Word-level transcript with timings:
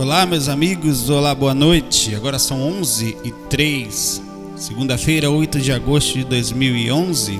Olá, 0.00 0.24
meus 0.24 0.48
amigos, 0.48 1.10
olá, 1.10 1.34
boa 1.34 1.52
noite. 1.52 2.14
Agora 2.14 2.38
são 2.38 2.58
11 2.62 3.18
e 3.22 3.30
3, 3.50 4.22
segunda-feira, 4.56 5.30
8 5.30 5.60
de 5.60 5.72
agosto 5.72 6.14
de 6.14 6.24
2011. 6.24 7.38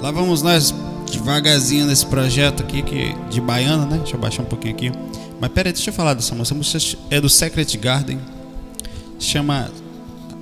Lá 0.00 0.10
vamos 0.10 0.42
nós 0.42 0.74
devagarzinho 1.08 1.86
nesse 1.86 2.04
projeto 2.04 2.64
aqui 2.64 2.82
que 2.82 3.14
de 3.30 3.40
baiano, 3.40 3.86
né? 3.86 3.98
Deixa 3.98 4.16
eu 4.16 4.20
baixar 4.20 4.42
um 4.42 4.46
pouquinho 4.46 4.74
aqui. 4.74 4.92
Mas 5.40 5.52
pera 5.52 5.68
aí, 5.68 5.72
deixa 5.72 5.90
eu 5.90 5.94
falar 5.94 6.14
dessa 6.14 6.34
música. 6.34 6.56
Música 6.56 6.98
é 7.08 7.20
do 7.20 7.28
Secret 7.28 7.76
Garden. 7.76 8.18
Chama 9.20 9.70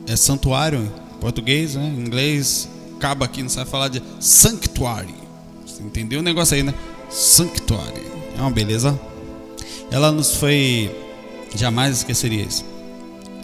é 0.06 0.16
santuário 0.16 0.80
em 0.80 1.20
português, 1.20 1.74
né? 1.74 1.92
Em 1.94 2.00
inglês 2.00 2.70
acaba 2.96 3.26
aqui, 3.26 3.42
não 3.42 3.50
sabe 3.50 3.68
falar 3.68 3.88
de 3.88 4.02
sanctuary. 4.18 5.14
Você 5.66 5.82
entendeu 5.82 6.20
o 6.20 6.22
negócio 6.22 6.56
aí, 6.56 6.62
né? 6.62 6.72
Sanctuary. 7.10 8.06
É 8.38 8.40
uma 8.40 8.50
beleza. 8.50 8.98
Ela 9.90 10.10
nos 10.10 10.36
foi 10.36 10.90
jamais 11.54 11.98
esqueceria 11.98 12.42
isso. 12.42 12.64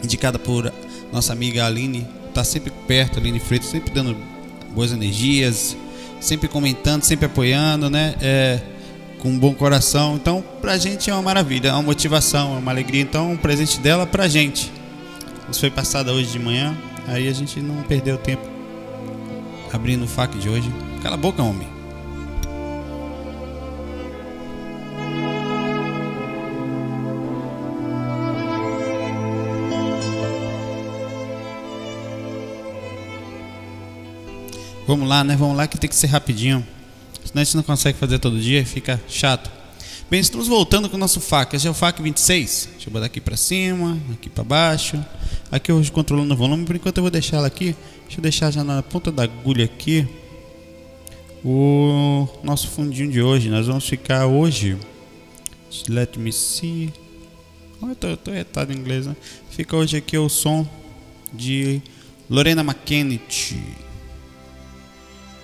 Indicada 0.03 0.37
por 0.37 0.71
nossa 1.11 1.33
amiga 1.33 1.65
Aline, 1.65 2.07
tá 2.33 2.43
sempre 2.43 2.71
perto, 2.87 3.19
Aline 3.19 3.39
Freitas, 3.39 3.69
sempre 3.69 3.91
dando 3.91 4.15
boas 4.73 4.91
energias, 4.91 5.75
sempre 6.19 6.47
comentando, 6.47 7.03
sempre 7.03 7.25
apoiando, 7.25 7.89
né? 7.89 8.15
É, 8.21 8.59
com 9.19 9.29
um 9.29 9.39
bom 9.39 9.53
coração. 9.53 10.15
Então, 10.15 10.43
pra 10.61 10.77
gente 10.77 11.09
é 11.09 11.13
uma 11.13 11.21
maravilha, 11.21 11.69
é 11.69 11.73
uma 11.73 11.81
motivação, 11.81 12.55
é 12.55 12.59
uma 12.59 12.71
alegria. 12.71 13.01
Então, 13.01 13.31
um 13.31 13.37
presente 13.37 13.79
dela 13.79 14.05
pra 14.05 14.27
gente. 14.27 14.71
Isso 15.49 15.61
foi 15.61 15.71
passada 15.71 16.11
hoje 16.11 16.31
de 16.31 16.39
manhã, 16.39 16.77
aí 17.07 17.27
a 17.27 17.33
gente 17.33 17.59
não 17.61 17.81
perdeu 17.83 18.17
tempo 18.17 18.47
abrindo 19.71 20.03
o 20.03 20.07
FAQ 20.07 20.37
de 20.37 20.49
hoje. 20.49 20.71
Cala 21.01 21.15
a 21.15 21.17
boca, 21.17 21.41
homem. 21.41 21.76
Vamos 34.87 35.09
lá, 35.09 35.21
né? 35.21 35.35
Vamos 35.35 35.57
lá 35.57 35.67
que 35.67 35.77
tem 35.77 35.89
que 35.89 35.95
ser 35.97 36.07
rapidinho. 36.07 36.65
Senão 37.25 37.41
a 37.41 37.43
gente 37.43 37.57
não 37.57 37.63
consegue 37.63 37.97
fazer 37.97 38.19
todo 38.19 38.39
dia 38.39 38.61
e 38.61 38.65
fica 38.65 39.01
chato. 39.09 39.51
Bem, 40.09 40.21
estamos 40.21 40.47
voltando 40.47 40.87
com 40.87 40.95
o 40.95 40.99
nosso 40.99 41.19
FAC. 41.19 41.57
Esse 41.57 41.67
é 41.67 41.69
o 41.69 41.73
FAC 41.73 42.01
26. 42.01 42.69
Deixa 42.71 42.87
eu 42.87 42.93
botar 42.93 43.07
aqui 43.07 43.19
para 43.19 43.35
cima, 43.35 43.99
aqui 44.13 44.29
para 44.29 44.45
baixo. 44.45 44.97
Aqui 45.51 45.73
hoje 45.73 45.91
controlando 45.91 46.33
o 46.33 46.37
volume. 46.37 46.63
Por 46.63 46.73
enquanto 46.73 46.99
eu 46.99 47.03
vou 47.03 47.11
deixar 47.11 47.35
ela 47.35 47.47
aqui. 47.47 47.75
Deixa 48.03 48.19
eu 48.19 48.21
deixar 48.21 48.49
já 48.49 48.63
na 48.63 48.81
ponta 48.81 49.11
da 49.11 49.23
agulha 49.23 49.65
aqui 49.65 50.07
o 51.43 52.25
nosso 52.41 52.69
fundinho 52.69 53.11
de 53.11 53.21
hoje. 53.21 53.49
Nós 53.49 53.67
vamos 53.67 53.85
ficar 53.85 54.25
hoje. 54.25 54.77
Let 55.89 56.15
me 56.15 56.31
see. 56.31 56.93
Oh, 57.81 57.87
eu 57.87 57.95
tô, 57.95 58.07
eu 58.07 58.15
tô 58.15 58.31
retado 58.31 58.71
em 58.71 58.77
inglês, 58.77 59.05
né? 59.05 59.17
Fica 59.49 59.75
hoje 59.75 59.97
aqui 59.97 60.17
o 60.17 60.29
som 60.29 60.65
de 61.33 61.81
Lorena 62.29 62.61
McKennitt. 62.63 63.57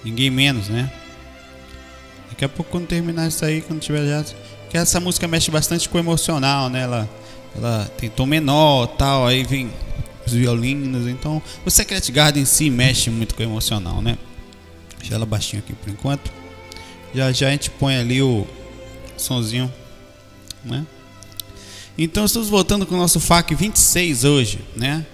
Ninguém 0.04 0.30
menos, 0.30 0.68
né? 0.68 0.92
Daqui 2.30 2.46
a 2.46 2.50
pouco 2.50 2.72
quando 2.72 2.88
terminar 2.88 3.28
isso 3.28 3.44
aí, 3.46 3.62
quando 3.62 3.80
tiver 3.80 4.08
já. 4.08 4.26
Que 4.70 4.78
essa 4.78 5.00
música 5.00 5.28
mexe 5.28 5.52
bastante 5.52 5.88
com 5.88 5.98
o 5.98 6.02
emocional, 6.02 6.70
né? 6.70 6.82
Ela, 6.82 7.10
ela 7.56 7.92
tem 7.98 8.10
tom 8.10 8.26
menor 8.26 8.88
tal, 8.88 9.28
aí 9.28 9.44
vem 9.44 9.72
os 10.26 10.34
violinos. 10.34 11.08
Então, 11.08 11.42
o 11.66 11.70
Secret 11.70 12.12
Garden 12.12 12.44
em 12.44 12.46
si 12.46 12.70
mexe 12.70 13.10
muito 13.10 13.36
com 13.36 13.44
o 13.44 13.46
emocional, 13.46 14.02
né? 14.02 14.18
Deixa 15.00 15.16
ela 15.16 15.26
baixinho 15.26 15.62
aqui 15.62 15.74
por 15.74 15.90
enquanto. 15.90 16.32
Já 17.14 17.32
já 17.32 17.48
a 17.48 17.52
gente 17.52 17.70
põe 17.70 17.96
ali 17.96 18.22
o 18.22 18.48
sonzinho, 19.16 19.72
né? 20.66 20.86
Então 21.98 22.26
estamos 22.26 22.50
voltando 22.50 22.86
com 22.88 22.96
o 22.96 22.98
nosso 22.98 23.20
FAQ 23.20 23.56
26 23.56 24.24
hoje, 24.24 24.60
né? 24.76 25.06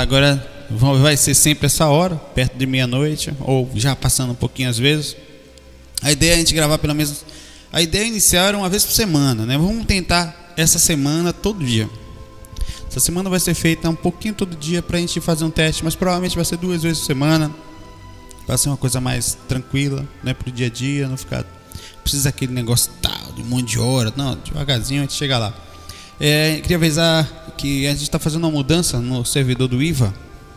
Agora 0.00 0.55
vai 0.70 1.16
ser 1.16 1.34
sempre 1.34 1.66
essa 1.66 1.86
hora, 1.86 2.16
perto 2.16 2.56
de 2.56 2.66
meia-noite, 2.66 3.32
ou 3.40 3.70
já 3.74 3.94
passando 3.94 4.32
um 4.32 4.34
pouquinho 4.34 4.68
às 4.68 4.78
vezes. 4.78 5.16
A 6.02 6.12
ideia 6.12 6.32
é 6.32 6.34
a 6.34 6.38
gente 6.38 6.54
gravar 6.54 6.78
pelo 6.78 6.94
menos. 6.94 7.24
A 7.72 7.82
ideia 7.82 8.04
é 8.04 8.08
iniciar 8.08 8.54
uma 8.54 8.68
vez 8.68 8.84
por 8.84 8.92
semana, 8.92 9.46
né? 9.46 9.56
Vamos 9.56 9.84
tentar 9.86 10.54
essa 10.56 10.78
semana 10.78 11.32
todo 11.32 11.64
dia. 11.64 11.88
Essa 12.88 13.00
semana 13.00 13.28
vai 13.28 13.40
ser 13.40 13.54
feita 13.54 13.88
um 13.90 13.94
pouquinho 13.94 14.34
todo 14.34 14.56
dia 14.56 14.82
para 14.82 14.96
a 14.96 15.00
gente 15.00 15.20
fazer 15.20 15.44
um 15.44 15.50
teste, 15.50 15.84
mas 15.84 15.94
provavelmente 15.94 16.34
vai 16.34 16.44
ser 16.44 16.56
duas 16.56 16.82
vezes 16.82 17.00
por 17.00 17.06
semana. 17.06 17.54
Vai 18.46 18.56
ser 18.56 18.68
uma 18.68 18.76
coisa 18.76 19.00
mais 19.00 19.36
tranquila, 19.48 20.06
né? 20.22 20.32
Pro 20.32 20.50
dia 20.50 20.66
a 20.66 20.70
dia, 20.70 21.08
não 21.08 21.16
ficar. 21.16 21.44
Precisa 22.02 22.28
aquele 22.28 22.52
negócio 22.52 22.90
tal, 23.02 23.32
de 23.32 23.42
um 23.42 23.46
monte 23.46 23.70
de 23.70 23.78
hora. 23.78 24.12
Não, 24.16 24.36
devagarzinho 24.36 25.00
a 25.00 25.02
gente 25.02 25.14
chega 25.14 25.38
lá. 25.38 25.54
É, 26.18 26.60
queria 26.62 26.76
avisar 26.76 27.54
que 27.58 27.86
a 27.86 27.90
gente 27.90 28.02
está 28.02 28.18
fazendo 28.18 28.44
uma 28.44 28.50
mudança 28.50 28.98
no 29.00 29.24
servidor 29.24 29.68
do 29.68 29.82
IVA 29.82 30.14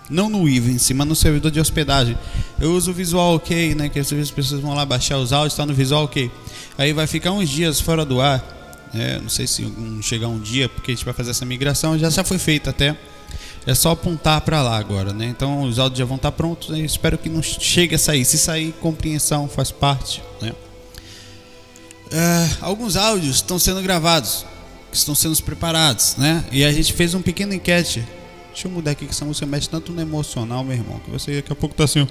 não 0.09 0.29
no 0.29 0.49
IVA 0.49 0.71
em 0.71 0.77
cima, 0.77 1.05
no 1.05 1.15
servidor 1.15 1.51
de 1.51 1.59
hospedagem. 1.59 2.17
Eu 2.59 2.73
uso 2.73 2.91
o 2.91 2.93
Visual 2.93 3.35
OK, 3.35 3.75
né? 3.75 3.89
Que 3.89 3.99
às 3.99 4.09
vezes 4.09 4.29
as 4.29 4.31
pessoas 4.31 4.61
vão 4.61 4.73
lá 4.73 4.85
baixar 4.85 5.17
os 5.17 5.31
áudios, 5.31 5.53
está 5.53 5.65
no 5.65 5.73
Visual 5.73 6.03
OK. 6.05 6.31
Aí 6.77 6.93
vai 6.93 7.05
ficar 7.05 7.31
uns 7.31 7.49
dias 7.49 7.79
fora 7.79 8.03
do 8.03 8.19
ar. 8.19 8.43
É, 8.93 9.19
não 9.19 9.29
sei 9.29 9.45
se 9.45 9.63
um, 9.63 10.01
chegar 10.01 10.27
um 10.27 10.39
dia, 10.39 10.67
porque 10.67 10.91
a 10.91 10.95
gente 10.95 11.05
vai 11.05 11.13
fazer 11.13 11.31
essa 11.31 11.45
migração, 11.45 11.97
já 11.97 12.09
já 12.09 12.23
foi 12.23 12.39
feita 12.39 12.71
até. 12.71 12.97
É 13.67 13.75
só 13.75 13.91
apontar 13.91 14.41
para 14.41 14.63
lá 14.63 14.77
agora, 14.77 15.13
né? 15.13 15.25
Então 15.25 15.63
os 15.63 15.77
áudios 15.77 15.99
já 15.99 16.05
vão 16.05 16.15
estar 16.15 16.31
tá 16.31 16.35
prontos. 16.35 16.69
Né? 16.69 16.79
Espero 16.79 17.17
que 17.17 17.29
não 17.29 17.43
chegue 17.43 17.93
a 17.93 17.99
sair. 17.99 18.25
Se 18.25 18.37
sair, 18.37 18.73
compreensão 18.81 19.47
faz 19.47 19.69
parte, 19.69 20.23
né? 20.41 20.53
É, 22.11 22.49
alguns 22.61 22.95
áudios 22.95 23.35
estão 23.35 23.59
sendo 23.59 23.83
gravados, 23.83 24.43
estão 24.91 25.13
sendo 25.13 25.39
preparados, 25.43 26.15
né? 26.17 26.43
E 26.51 26.63
a 26.63 26.71
gente 26.71 26.93
fez 26.93 27.13
um 27.13 27.21
pequeno 27.21 27.53
enquete 27.53 28.03
Deixa 28.59 28.67
eu 28.67 28.71
mudar 28.73 28.91
aqui 28.91 29.05
que 29.05 29.11
essa 29.11 29.23
música 29.23 29.45
mexe 29.45 29.69
tanto 29.69 29.93
no 29.93 30.01
emocional, 30.01 30.65
meu 30.65 30.75
irmão, 30.75 30.99
que 30.99 31.09
você 31.09 31.37
daqui 31.37 31.49
a 31.49 31.55
pouco 31.55 31.73
tá 31.73 31.85
assim, 31.85 32.05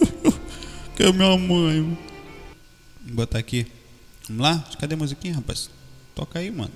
que 0.96 1.02
é 1.02 1.12
minha 1.12 1.36
mãe. 1.36 1.82
Vou 3.04 3.16
botar 3.16 3.38
aqui. 3.38 3.66
Vamos 4.26 4.44
lá? 4.44 4.66
Cadê 4.80 4.94
a 4.94 4.96
musiquinha, 4.96 5.34
rapaz? 5.34 5.68
Toca 6.14 6.38
aí, 6.38 6.50
mano. 6.50 6.70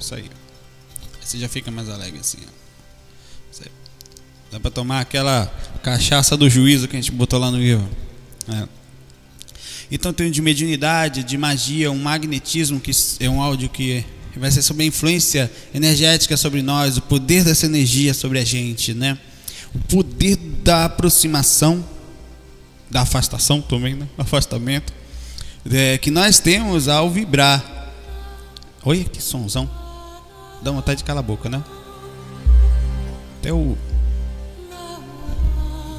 Isso 0.00 0.14
aí. 0.14 0.22
Aí 0.22 1.26
você 1.26 1.38
já 1.38 1.46
fica 1.46 1.70
mais 1.70 1.90
alegre 1.90 2.20
assim, 2.20 2.38
ó. 2.48 3.64
Dá 4.50 4.58
pra 4.58 4.70
tomar 4.70 5.00
aquela 5.00 5.44
cachaça 5.82 6.34
do 6.34 6.48
juízo 6.48 6.88
que 6.88 6.96
a 6.96 7.00
gente 7.02 7.12
botou 7.12 7.38
lá 7.38 7.50
no 7.50 7.58
livro. 7.58 7.86
É. 8.48 8.66
Então 9.90 10.10
tem 10.10 10.30
de 10.30 10.40
mediunidade, 10.40 11.22
de 11.22 11.36
magia, 11.36 11.90
um 11.90 11.98
magnetismo, 11.98 12.80
que 12.80 12.92
é 13.20 13.28
um 13.28 13.42
áudio 13.42 13.68
que 13.68 14.06
vai 14.38 14.50
ser 14.50 14.62
sobre 14.62 14.84
a 14.84 14.86
influência 14.86 15.50
energética 15.74 16.36
sobre 16.36 16.62
nós, 16.62 16.96
o 16.96 17.02
poder 17.02 17.44
dessa 17.44 17.66
energia 17.66 18.14
sobre 18.14 18.38
a 18.38 18.44
gente, 18.44 18.94
né? 18.94 19.18
O 19.74 19.78
poder 19.78 20.36
da 20.36 20.86
aproximação, 20.86 21.84
da 22.90 23.02
afastação 23.02 23.60
também, 23.60 23.94
né? 23.94 24.08
Afastamento, 24.16 24.92
é, 25.70 25.98
que 25.98 26.10
nós 26.10 26.38
temos 26.38 26.88
ao 26.88 27.10
vibrar. 27.10 27.90
Olha 28.84 29.04
que 29.04 29.22
sonzão. 29.22 29.70
Dá 30.62 30.70
vontade 30.70 30.98
de 30.98 31.04
calar 31.04 31.22
a 31.22 31.26
boca, 31.26 31.48
né? 31.48 31.62
Até 33.38 33.52
o. 33.52 33.76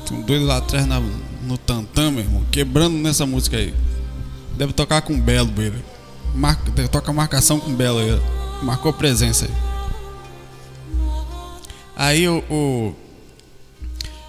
Tem 0.07 0.17
um 0.17 0.21
doido 0.21 0.45
lá 0.45 0.57
atrás 0.57 0.85
na, 0.85 0.99
no 0.99 1.57
tantã, 1.57 2.09
meu 2.09 2.21
irmão, 2.21 2.45
quebrando 2.51 2.97
nessa 2.97 3.25
música 3.25 3.57
aí. 3.57 3.73
Deve 4.57 4.73
tocar 4.73 5.01
com 5.01 5.19
belo, 5.19 5.51
beira 5.51 5.92
marca, 6.33 6.87
toca 6.87 7.13
marcação 7.13 7.59
com 7.59 7.73
Belo 7.73 7.99
aí. 7.99 8.21
Marcou 8.61 8.93
presença 8.93 9.45
aí. 9.45 9.51
Aí 11.95 12.27
o. 12.27 12.43
o 12.49 12.95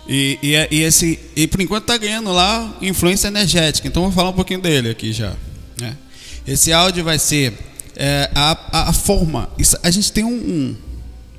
e, 0.06 0.38
e, 0.42 0.53
e, 0.70 0.82
esse, 0.82 1.19
e 1.34 1.47
por 1.47 1.62
enquanto 1.62 1.87
tá 1.87 1.97
ganhando 1.97 2.31
lá 2.31 2.76
influência 2.82 3.28
energética. 3.28 3.88
Então 3.88 4.03
vou 4.03 4.12
falar 4.12 4.31
um 4.31 4.34
pouquinho 4.34 4.60
dele 4.60 4.91
aqui 4.91 5.12
já. 5.12 5.34
Né? 5.80 5.97
Esse 6.47 6.72
áudio 6.72 7.03
vai 7.03 7.18
ser 7.18 7.59
é, 7.97 8.30
a, 8.34 8.59
a, 8.71 8.91
a, 8.91 8.92
forma. 8.92 9.48
Isso, 9.57 9.78
a 9.83 9.91
gente 9.91 10.12
tem 10.12 10.22
um, 10.22 10.28
um, 10.28 10.77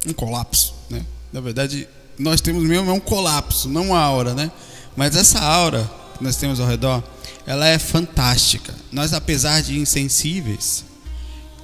um, 0.07 0.13
colapso. 0.13 0.73
Né? 0.89 1.05
Na 1.31 1.41
verdade, 1.41 1.87
nós 2.17 2.41
temos 2.41 2.63
mesmo 2.63 2.89
é 2.89 2.93
um 2.93 2.99
colapso, 2.99 3.69
não 3.69 3.89
uma 3.89 3.99
aura, 3.99 4.33
né? 4.33 4.49
Mas 4.95 5.15
essa 5.15 5.39
aura 5.39 5.89
que 6.17 6.23
nós 6.23 6.37
temos 6.37 6.59
ao 6.59 6.67
redor 6.67 7.03
ela 7.45 7.67
é 7.67 7.77
fantástica. 7.77 8.73
Nós, 8.91 9.13
apesar 9.13 9.61
de 9.61 9.79
insensíveis, 9.79 10.83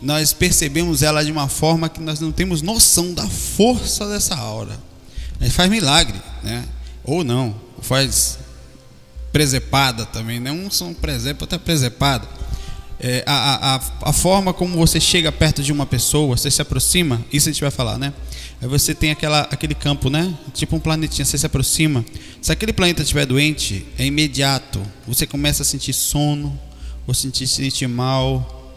nós 0.01 0.33
percebemos 0.33 1.03
ela 1.03 1.23
de 1.23 1.31
uma 1.31 1.47
forma 1.47 1.87
que 1.89 2.01
nós 2.01 2.19
não 2.19 2.31
temos 2.31 2.61
noção 2.61 3.13
da 3.13 3.27
força 3.27 4.07
dessa 4.07 4.35
aura. 4.35 4.79
Ele 5.39 5.49
faz 5.49 5.69
milagre, 5.69 6.19
né? 6.43 6.65
Ou 7.03 7.23
não, 7.23 7.55
faz 7.81 8.39
presepada 9.31 10.05
também, 10.05 10.39
né? 10.39 10.51
Um 10.51 10.69
são 10.69 10.93
presépio, 10.93 11.43
outro 11.43 11.55
é 11.55 11.59
presepada. 11.59 12.27
É, 13.03 13.23
a, 13.25 13.75
a, 13.77 14.09
a 14.09 14.13
forma 14.13 14.53
como 14.53 14.77
você 14.77 14.99
chega 14.99 15.31
perto 15.31 15.63
de 15.63 15.71
uma 15.71 15.87
pessoa, 15.87 16.37
você 16.37 16.51
se 16.51 16.61
aproxima, 16.61 17.19
isso 17.33 17.49
a 17.49 17.51
gente 17.51 17.61
vai 17.61 17.71
falar, 17.71 17.97
né? 17.97 18.13
Aí 18.61 18.67
você 18.67 18.93
tem 18.93 19.09
aquela, 19.09 19.41
aquele 19.49 19.73
campo, 19.73 20.07
né? 20.07 20.31
Tipo 20.53 20.75
um 20.75 20.79
planetinha, 20.79 21.25
você 21.25 21.35
se 21.35 21.45
aproxima. 21.47 22.05
Se 22.39 22.51
aquele 22.51 22.71
planeta 22.71 23.01
estiver 23.01 23.25
doente, 23.25 23.87
é 23.97 24.05
imediato. 24.05 24.79
Você 25.07 25.25
começa 25.25 25.63
a 25.63 25.65
sentir 25.65 25.93
sono, 25.93 26.59
ou 27.07 27.13
sentir, 27.15 27.47
sentir 27.47 27.87
mal. 27.87 28.75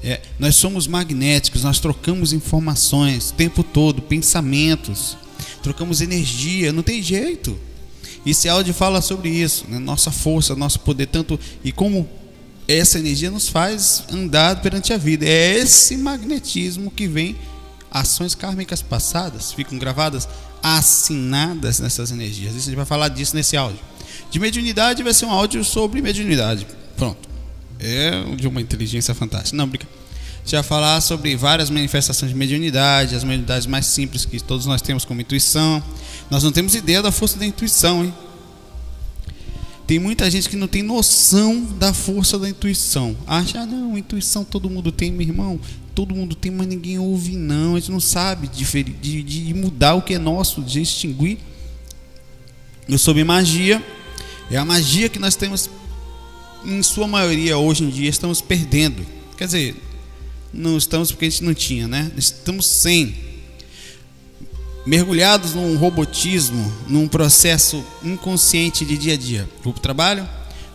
É, 0.00 0.20
nós 0.38 0.54
somos 0.54 0.86
magnéticos, 0.86 1.64
nós 1.64 1.80
trocamos 1.80 2.32
informações 2.32 3.30
o 3.30 3.34
tempo 3.34 3.64
todo, 3.64 4.00
pensamentos, 4.00 5.16
trocamos 5.60 6.00
energia, 6.00 6.72
não 6.72 6.84
tem 6.84 7.02
jeito. 7.02 7.58
Esse 8.24 8.48
áudio 8.48 8.72
fala 8.72 9.02
sobre 9.02 9.28
isso, 9.28 9.64
né? 9.68 9.80
nossa 9.80 10.12
força, 10.12 10.54
nosso 10.54 10.78
poder, 10.78 11.06
tanto 11.06 11.38
e 11.64 11.72
como 11.72 12.08
essa 12.68 12.98
energia 12.98 13.30
nos 13.30 13.48
faz 13.48 14.04
andar 14.12 14.60
perante 14.60 14.92
a 14.92 14.98
vida. 14.98 15.24
É 15.24 15.56
esse 15.58 15.96
magnetismo 15.96 16.90
que 16.90 17.06
vem, 17.06 17.36
ações 17.90 18.34
kármicas 18.34 18.82
passadas 18.82 19.52
ficam 19.52 19.78
gravadas, 19.78 20.28
assinadas 20.62 21.78
nessas 21.78 22.10
energias. 22.10 22.54
Isso 22.54 22.64
a 22.64 22.66
gente 22.66 22.76
vai 22.76 22.84
falar 22.84 23.08
disso 23.08 23.36
nesse 23.36 23.56
áudio. 23.56 23.80
De 24.30 24.38
mediunidade 24.38 25.02
vai 25.02 25.14
ser 25.14 25.26
um 25.26 25.30
áudio 25.30 25.62
sobre 25.62 26.00
mediunidade. 26.00 26.66
Pronto. 26.96 27.28
É 27.78 28.10
de 28.34 28.48
uma 28.48 28.60
inteligência 28.60 29.14
fantástica. 29.14 29.56
Não, 29.56 29.68
brinca. 29.68 29.86
Já 30.44 30.62
falar 30.62 31.00
sobre 31.00 31.36
várias 31.36 31.70
manifestações 31.70 32.30
de 32.30 32.36
mediunidade, 32.36 33.14
as 33.14 33.24
mediunidades 33.24 33.66
mais 33.66 33.86
simples 33.86 34.24
que 34.24 34.40
todos 34.40 34.64
nós 34.64 34.80
temos 34.80 35.04
como 35.04 35.20
intuição. 35.20 35.82
Nós 36.30 36.42
não 36.42 36.52
temos 36.52 36.74
ideia 36.74 37.02
da 37.02 37.12
força 37.12 37.38
da 37.38 37.44
intuição, 37.44 38.04
hein? 38.04 38.14
Tem 39.86 40.00
muita 40.00 40.28
gente 40.28 40.48
que 40.48 40.56
não 40.56 40.66
tem 40.66 40.82
noção 40.82 41.62
da 41.78 41.94
força 41.94 42.38
da 42.38 42.48
intuição. 42.48 43.16
Acha, 43.24 43.60
ah, 43.60 43.66
não, 43.66 43.96
intuição 43.96 44.44
todo 44.44 44.68
mundo 44.68 44.90
tem, 44.90 45.12
meu 45.12 45.22
irmão. 45.22 45.60
Todo 45.94 46.14
mundo 46.14 46.34
tem, 46.34 46.50
mas 46.50 46.66
ninguém 46.66 46.98
ouve, 46.98 47.36
não. 47.36 47.76
A 47.76 47.78
gente 47.78 47.92
não 47.92 48.00
sabe 48.00 48.48
de, 48.48 48.64
de, 48.82 49.22
de 49.22 49.54
mudar 49.54 49.94
o 49.94 50.02
que 50.02 50.14
é 50.14 50.18
nosso, 50.18 50.60
de 50.60 50.80
extinguir. 50.80 51.38
Eu 52.88 52.98
soube 52.98 53.22
magia. 53.22 53.84
É 54.50 54.56
a 54.56 54.64
magia 54.64 55.08
que 55.08 55.20
nós 55.20 55.36
temos, 55.36 55.70
em 56.64 56.82
sua 56.82 57.06
maioria, 57.06 57.56
hoje 57.56 57.84
em 57.84 57.88
dia, 57.90 58.10
estamos 58.10 58.40
perdendo. 58.40 59.06
Quer 59.38 59.46
dizer, 59.46 59.76
não 60.52 60.76
estamos 60.76 61.12
porque 61.12 61.26
a 61.26 61.30
gente 61.30 61.44
não 61.44 61.54
tinha, 61.54 61.86
né? 61.86 62.10
Estamos 62.16 62.66
sem 62.66 63.14
mergulhados 64.86 65.52
num 65.52 65.76
robotismo, 65.76 66.72
num 66.88 67.08
processo 67.08 67.84
inconsciente 68.04 68.84
de 68.84 68.96
dia 68.96 69.14
a 69.14 69.16
dia. 69.16 69.48
Vou 69.62 69.72
para 69.72 69.80
o 69.80 69.82
trabalho, 69.82 70.28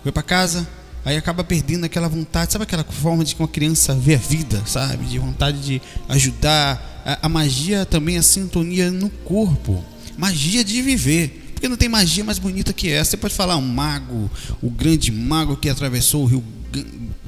vou 0.04 0.12
para 0.12 0.22
casa, 0.22 0.68
aí 1.06 1.16
acaba 1.16 1.44
perdendo 1.44 1.86
aquela 1.86 2.10
vontade, 2.10 2.52
sabe 2.52 2.64
aquela 2.64 2.84
forma 2.84 3.24
de 3.24 3.34
que 3.34 3.42
uma 3.42 3.48
criança 3.48 3.96
vê 3.96 4.16
a 4.16 4.18
vida, 4.18 4.62
sabe? 4.66 5.06
De 5.06 5.18
vontade 5.18 5.62
de 5.62 5.82
ajudar. 6.10 6.90
A, 7.06 7.26
a 7.26 7.30
magia 7.30 7.86
também 7.86 8.18
a 8.18 8.22
sintonia 8.22 8.92
no 8.92 9.10
corpo, 9.10 9.84
magia 10.18 10.64
de 10.64 10.82
viver. 10.82 11.54
Porque 11.54 11.70
não 11.70 11.78
tem 11.78 11.88
magia 11.88 12.24
mais 12.24 12.38
bonita 12.38 12.74
que 12.74 12.90
essa. 12.90 13.12
Você 13.12 13.18
pode 13.18 13.34
falar 13.34 13.56
um 13.56 13.62
mago, 13.62 14.30
o 14.62 14.70
grande 14.70 15.12
mago 15.12 15.56
que 15.56 15.70
atravessou 15.70 16.24
o 16.24 16.26
rio, 16.26 16.44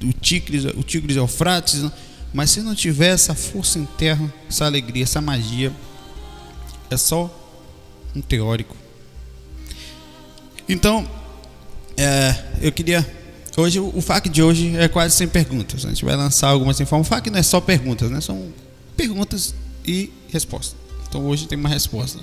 o 0.04 0.12
Tigres, 0.14 0.66
o 0.66 0.84
Tigres 0.84 1.16
Eufrates, 1.16 1.86
mas 2.34 2.50
se 2.50 2.62
não 2.62 2.76
tiver 2.76 3.14
essa 3.14 3.34
força 3.34 3.80
interna, 3.80 4.34
essa 4.50 4.66
alegria, 4.66 5.04
essa 5.04 5.22
magia, 5.22 5.72
é 6.94 6.98
só 6.98 7.30
um 8.16 8.22
teórico. 8.22 8.76
Então, 10.68 11.08
é, 11.98 12.36
eu 12.62 12.72
queria. 12.72 13.06
Hoje, 13.56 13.80
o 13.80 14.02
FAQ 14.02 14.30
de 14.30 14.42
hoje 14.42 14.76
é 14.78 14.88
quase 14.88 15.16
sem 15.16 15.28
perguntas. 15.28 15.86
A 15.86 15.90
gente 15.90 16.04
vai 16.04 16.16
lançar 16.16 16.50
algumas 16.50 16.80
informações. 16.80 17.08
O 17.08 17.16
FAQ 17.16 17.30
não 17.30 17.40
é 17.40 17.44
só 17.44 17.62
perguntas, 17.62 18.10
né? 18.10 18.20
São 18.22 18.52
perguntas 18.98 19.54
e 19.86 20.12
respostas. 20.30 20.76
Então, 21.08 21.26
hoje 21.26 21.48
tem 21.48 21.58
uma 21.58 21.70
resposta. 21.70 22.20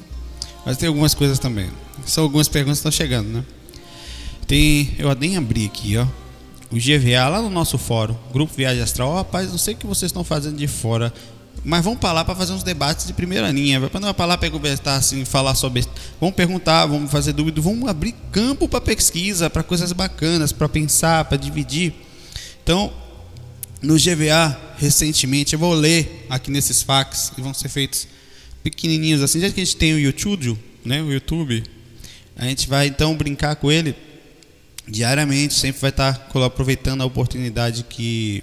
Mas 0.64 0.76
tem 0.76 0.88
algumas 0.88 1.14
coisas 1.14 1.38
também. 1.38 1.70
São 2.06 2.24
algumas 2.24 2.48
perguntas 2.48 2.78
que 2.80 2.88
estão 2.88 2.92
chegando, 2.92 3.28
né? 3.28 3.44
Tem. 4.46 4.94
Eu 4.98 5.14
nem 5.14 5.36
abri 5.36 5.66
aqui, 5.66 5.96
ó. 5.96 6.06
O 6.72 6.76
GVA 6.76 7.28
lá 7.28 7.42
no 7.42 7.50
nosso 7.50 7.76
fórum, 7.76 8.16
Grupo 8.32 8.52
Viagem 8.56 8.82
Astral. 8.82 9.10
Oh, 9.10 9.14
rapaz, 9.16 9.50
não 9.50 9.58
sei 9.58 9.74
o 9.74 9.76
que 9.76 9.86
vocês 9.86 10.10
estão 10.10 10.22
fazendo 10.22 10.56
de 10.56 10.68
fora 10.68 11.12
mas 11.64 11.84
vamos 11.84 12.00
para 12.00 12.12
lá 12.12 12.24
para 12.24 12.34
fazer 12.34 12.52
uns 12.52 12.62
debates 12.62 13.06
de 13.06 13.12
primeira 13.12 13.50
linha. 13.50 13.78
Vai 13.80 13.90
para 13.90 14.26
lá 14.26 14.38
para 14.38 14.50
conversar 14.50 14.96
assim, 14.96 15.24
falar 15.24 15.54
sobre, 15.54 15.84
vamos 16.18 16.34
perguntar, 16.34 16.86
vamos 16.86 17.10
fazer 17.10 17.32
dúvida, 17.32 17.60
vamos 17.60 17.88
abrir 17.88 18.14
campo 18.32 18.66
para 18.68 18.80
pesquisa, 18.80 19.50
para 19.50 19.62
coisas 19.62 19.92
bacanas, 19.92 20.52
para 20.52 20.68
pensar, 20.68 21.24
para 21.26 21.36
dividir. 21.36 21.92
Então, 22.62 22.92
no 23.82 23.94
GVA 23.94 24.58
recentemente, 24.78 25.52
eu 25.52 25.58
vou 25.58 25.74
ler 25.74 26.26
aqui 26.30 26.50
nesses 26.50 26.82
fax 26.82 27.30
que 27.34 27.42
vão 27.42 27.52
ser 27.52 27.68
feitos 27.68 28.08
pequenininhos 28.62 29.22
assim, 29.22 29.40
já 29.40 29.50
que 29.50 29.60
a 29.60 29.64
gente 29.64 29.76
tem 29.76 29.94
o 29.94 29.98
YouTube, 29.98 30.58
né, 30.84 31.02
o 31.02 31.12
YouTube, 31.12 31.62
a 32.36 32.44
gente 32.44 32.68
vai 32.68 32.86
então 32.86 33.14
brincar 33.16 33.56
com 33.56 33.70
ele 33.70 33.94
diariamente, 34.86 35.54
sempre 35.54 35.80
vai 35.80 35.90
estar 35.90 36.28
aproveitando 36.44 37.02
a 37.02 37.04
oportunidade 37.04 37.84
que 37.84 38.42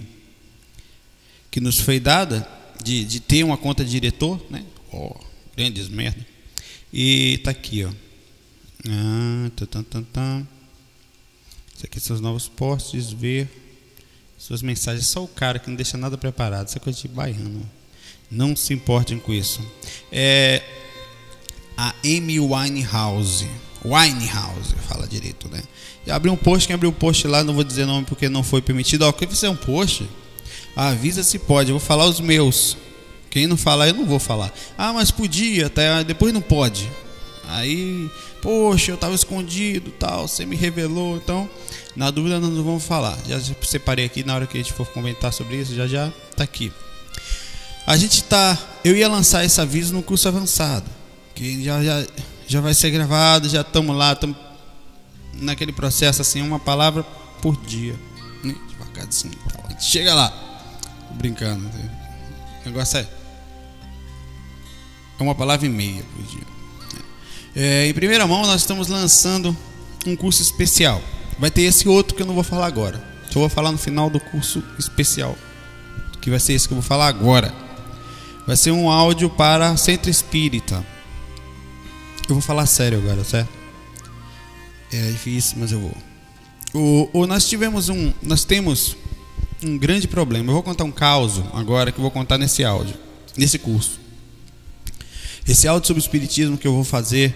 que 1.50 1.60
nos 1.60 1.80
foi 1.80 1.98
dada 1.98 2.46
de, 2.82 3.04
de 3.04 3.20
ter 3.20 3.44
uma 3.44 3.56
conta 3.56 3.84
de 3.84 3.90
diretor, 3.90 4.40
né? 4.50 4.64
Ó, 4.92 5.08
oh, 5.08 5.24
grandes 5.56 5.88
merda. 5.88 6.24
E 6.92 7.38
tá 7.38 7.50
aqui, 7.50 7.84
ó. 7.84 7.90
Ah, 8.88 9.50
tá, 9.56 9.66
tá, 9.66 9.82
tá, 9.82 10.02
tá. 10.12 10.42
Isso 11.74 11.84
aqui 11.84 12.00
são 12.00 12.16
os 12.16 12.20
novos 12.20 12.48
posts, 12.48 13.10
ver 13.12 13.48
suas 14.38 14.62
mensagens. 14.62 15.06
Só 15.06 15.22
o 15.22 15.28
cara 15.28 15.58
que 15.58 15.68
não 15.68 15.76
deixa 15.76 15.98
nada 15.98 16.16
preparado. 16.16 16.68
Isso 16.68 16.78
é 16.78 16.80
coisa 16.80 17.00
de 17.00 17.08
baiano. 17.08 17.68
Não 18.30 18.54
se 18.54 18.72
importem 18.72 19.18
com 19.18 19.32
isso. 19.32 19.60
É 20.10 20.62
a 21.76 21.94
Amy 22.04 22.40
Winehouse. 22.40 23.48
Winehouse, 23.84 24.74
fala 24.88 25.06
direito, 25.06 25.48
né? 25.48 25.62
E 26.04 26.10
abri 26.10 26.30
um 26.30 26.36
post, 26.36 26.66
quem 26.66 26.74
abriu 26.74 26.90
um 26.90 26.94
post 26.94 27.26
lá, 27.28 27.44
não 27.44 27.54
vou 27.54 27.62
dizer 27.62 27.86
nome 27.86 28.04
porque 28.06 28.28
não 28.28 28.42
foi 28.42 28.60
permitido. 28.60 29.02
Ó, 29.02 29.12
que 29.12 29.26
você 29.26 29.46
é 29.46 29.50
um 29.50 29.56
post? 29.56 30.08
Avisa 30.76 31.22
se 31.22 31.38
pode, 31.38 31.70
eu 31.70 31.78
vou 31.78 31.86
falar 31.86 32.06
os 32.06 32.20
meus. 32.20 32.76
Quem 33.30 33.46
não 33.46 33.56
falar, 33.56 33.88
eu 33.88 33.94
não 33.94 34.06
vou 34.06 34.18
falar. 34.18 34.52
Ah, 34.76 34.92
mas 34.92 35.10
podia, 35.10 35.66
até 35.66 36.02
depois 36.04 36.32
não 36.32 36.40
pode. 36.40 36.90
Aí, 37.48 38.10
poxa, 38.42 38.90
eu 38.90 38.94
estava 38.94 39.14
escondido, 39.14 39.90
tal, 39.92 40.28
você 40.28 40.44
me 40.44 40.56
revelou, 40.56 41.16
então, 41.16 41.48
na 41.96 42.10
dúvida 42.10 42.38
não 42.40 42.62
vamos 42.62 42.84
falar. 42.84 43.18
Já 43.26 43.40
separei 43.62 44.04
aqui 44.04 44.24
na 44.24 44.34
hora 44.34 44.46
que 44.46 44.56
a 44.56 44.60
gente 44.62 44.72
for 44.72 44.86
comentar 44.88 45.32
sobre 45.32 45.56
isso, 45.56 45.74
já 45.74 45.86
já 45.86 46.12
tá 46.36 46.44
aqui. 46.44 46.72
A 47.86 47.96
gente 47.96 48.22
tá, 48.24 48.58
eu 48.84 48.96
ia 48.96 49.08
lançar 49.08 49.44
esse 49.44 49.60
aviso 49.60 49.94
no 49.94 50.02
curso 50.02 50.28
avançado, 50.28 50.84
que 51.34 51.64
já 51.64 51.82
já, 51.82 52.06
já 52.46 52.60
vai 52.60 52.74
ser 52.74 52.90
gravado, 52.90 53.48
já 53.48 53.62
estamos 53.62 53.96
lá, 53.96 54.12
estamos 54.12 54.36
naquele 55.34 55.72
processo 55.72 56.20
assim, 56.20 56.42
uma 56.42 56.58
palavra 56.58 57.02
por 57.40 57.56
dia, 57.56 57.96
devagarzinho, 58.42 59.38
tal. 59.50 59.80
chega 59.80 60.14
lá 60.14 60.47
brincando. 61.14 61.68
O 62.62 62.68
negócio 62.68 62.98
é. 62.98 63.06
É 65.18 65.22
uma 65.22 65.34
palavra 65.34 65.66
e 65.66 65.68
meia 65.68 66.02
por 66.14 66.22
dia. 66.24 66.46
É, 67.56 67.88
em 67.88 67.94
primeira 67.94 68.26
mão, 68.26 68.42
nós 68.42 68.60
estamos 68.60 68.88
lançando 68.88 69.56
um 70.06 70.14
curso 70.14 70.42
especial. 70.42 71.02
Vai 71.38 71.50
ter 71.50 71.62
esse 71.62 71.88
outro 71.88 72.14
que 72.14 72.22
eu 72.22 72.26
não 72.26 72.34
vou 72.34 72.44
falar 72.44 72.66
agora. 72.66 73.02
Só 73.30 73.40
vou 73.40 73.48
falar 73.48 73.72
no 73.72 73.78
final 73.78 74.08
do 74.08 74.20
curso 74.20 74.62
especial. 74.78 75.36
Que 76.20 76.30
vai 76.30 76.38
ser 76.38 76.54
esse 76.54 76.66
que 76.66 76.74
eu 76.74 76.76
vou 76.76 76.86
falar 76.86 77.08
agora. 77.08 77.52
Vai 78.46 78.56
ser 78.56 78.70
um 78.70 78.90
áudio 78.90 79.28
para 79.28 79.76
Centro 79.76 80.10
Espírita. 80.10 80.84
Eu 82.28 82.34
vou 82.34 82.40
falar 82.40 82.66
sério 82.66 82.98
agora, 82.98 83.24
certo? 83.24 83.50
É 84.92 85.10
difícil, 85.10 85.56
mas 85.58 85.72
eu 85.72 85.80
vou. 85.80 85.96
O, 86.74 87.10
o, 87.12 87.26
nós 87.26 87.48
tivemos 87.48 87.88
um. 87.88 88.12
Nós 88.22 88.44
temos 88.44 88.96
um 89.62 89.76
grande 89.78 90.06
problema. 90.06 90.50
Eu 90.50 90.54
vou 90.54 90.62
contar 90.62 90.84
um 90.84 90.92
caso 90.92 91.44
agora 91.52 91.90
que 91.90 91.98
eu 91.98 92.02
vou 92.02 92.10
contar 92.10 92.38
nesse 92.38 92.64
áudio, 92.64 92.94
nesse 93.36 93.58
curso. 93.58 93.98
Esse 95.46 95.66
áudio 95.66 95.86
sobre 95.86 96.00
o 96.00 96.04
espiritismo 96.04 96.58
que 96.58 96.66
eu 96.66 96.74
vou 96.74 96.84
fazer 96.84 97.34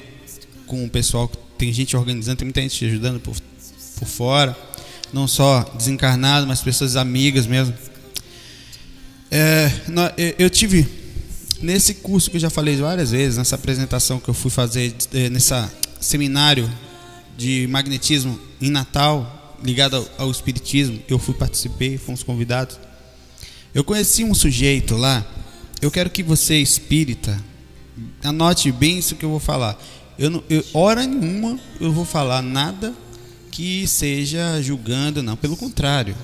com 0.67 0.85
o 0.85 0.89
pessoal, 0.89 1.29
tem 1.59 1.73
gente 1.73 1.97
organizando, 1.97 2.39
tem 2.39 2.47
muita 2.47 2.61
gente 2.61 2.85
ajudando 2.87 3.21
por, 3.21 3.35
por 3.99 4.09
fora, 4.09 4.57
não 5.13 5.29
só 5.29 5.63
desencarnado, 5.77 6.47
mas 6.47 6.61
pessoas 6.61 6.97
amigas 6.97 7.47
mesmo. 7.47 7.75
É, 9.31 9.71
eu 10.39 10.51
tive 10.51 10.87
nesse 11.61 11.95
curso 11.95 12.31
que 12.31 12.37
eu 12.37 12.41
já 12.41 12.51
falei 12.51 12.77
várias 12.77 13.13
vezes, 13.13 13.39
nessa 13.39 13.55
apresentação 13.55 14.19
que 14.21 14.29
eu 14.29 14.35
fui 14.35 14.51
fazer, 14.51 14.95
é, 15.15 15.31
nessa 15.31 15.73
seminário 16.01 16.71
de 17.37 17.67
magnetismo 17.69 18.39
em 18.61 18.71
Natal, 18.71 19.42
ligado 19.63 19.97
ao, 19.97 20.09
ao 20.19 20.31
espiritismo, 20.31 21.01
eu 21.09 21.19
fui 21.19 21.35
participei, 21.35 21.99
fomos 21.99 22.23
convidados. 22.23 22.79
Eu 23.75 23.85
conheci 23.85 24.25
um 24.25 24.35
sujeito 24.35 24.97
lá. 24.97 25.25
Eu 25.81 25.91
quero 25.91 26.11
que 26.11 26.23
você 26.23 26.57
espírita 26.57 27.39
anote 28.23 28.71
bem 28.73 28.99
isso 28.99 29.17
que 29.17 29.25
eu 29.25 29.31
vou 29.31 29.41
falar. 29.41 29.81
Eu, 30.19 30.31
não, 30.31 30.45
eu 30.49 30.65
hora 30.73 31.07
nenhuma 31.07 31.59
eu 31.81 31.93
vou 31.93 32.05
falar 32.05 32.43
nada 32.43 32.95
que 33.51 33.87
seja 33.87 34.61
julgando, 34.63 35.23
não. 35.23 35.37
Pelo 35.37 35.57
contrário. 35.57 36.17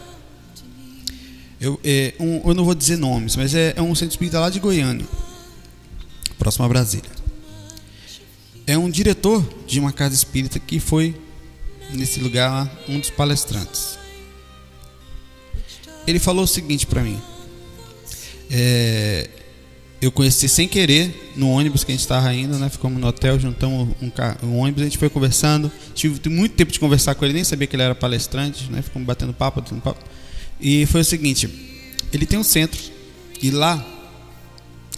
Eu, 1.61 1.79
é, 1.83 2.15
um, 2.21 2.49
eu 2.49 2.55
não 2.55 2.65
vou 2.65 2.75
dizer 2.75 2.97
nomes, 2.97 3.35
mas 3.35 3.55
é, 3.55 3.75
é 3.77 3.83
um 3.83 3.95
centro 3.95 4.13
espírita 4.13 4.39
lá 4.39 4.49
de 4.49 4.61
Goiânia, 4.61 5.05
próximo 6.39 6.65
a 6.65 6.69
Brasília. 6.69 7.11
É 8.65 8.79
um 8.79 8.89
diretor 8.89 9.45
de 9.67 9.81
uma 9.81 9.93
casa 9.93 10.15
espírita 10.15 10.61
que 10.61 10.79
foi 10.79 11.17
nesse 11.91 12.21
lugar 12.21 12.71
um 12.89 12.99
dos 12.99 13.11
palestrantes. 13.11 13.99
Ele 16.07 16.19
falou 16.19 16.45
o 16.45 16.49
seguinte 16.49 16.87
para 16.87 17.03
mim: 17.03 17.21
É, 18.51 19.29
eu 20.01 20.13
conheci 20.13 20.49
sem 20.49 20.69
querer 20.69 21.33
no 21.37 21.51
ônibus 21.51 21.85
que 21.85 21.91
a 21.91 21.95
gente 21.95 22.01
estava 22.01 22.33
indo, 22.33 22.59
né? 22.59 22.69
Ficamos 22.69 23.01
no 23.01 23.07
hotel, 23.07 23.39
juntamos 23.39 23.89
um, 24.01 24.47
um, 24.47 24.59
ônibus, 24.59 24.83
a 24.83 24.85
gente 24.85 24.99
foi 24.99 25.11
conversando. 25.11 25.71
Tive 25.95 26.29
muito 26.29 26.55
tempo 26.55 26.73
de 26.73 26.79
conversar 26.79 27.15
com 27.15 27.25
ele, 27.25 27.35
nem 27.35 27.45
sabia 27.45 27.67
que 27.67 27.77
ele 27.77 27.83
era 27.83 27.95
palestrante, 27.95 28.71
né? 28.71 28.81
Ficamos 28.81 29.07
batendo 29.07 29.33
papo, 29.35 29.61
batendo 29.61 29.81
papo. 29.81 30.03
E 30.61 30.87
foi 30.87 31.01
o 31.01 31.05
seguinte: 31.05 31.49
ele 32.13 32.27
tem 32.27 32.39
um 32.39 32.45
centro 32.45 32.81
e 33.43 33.51
lá 33.51 33.85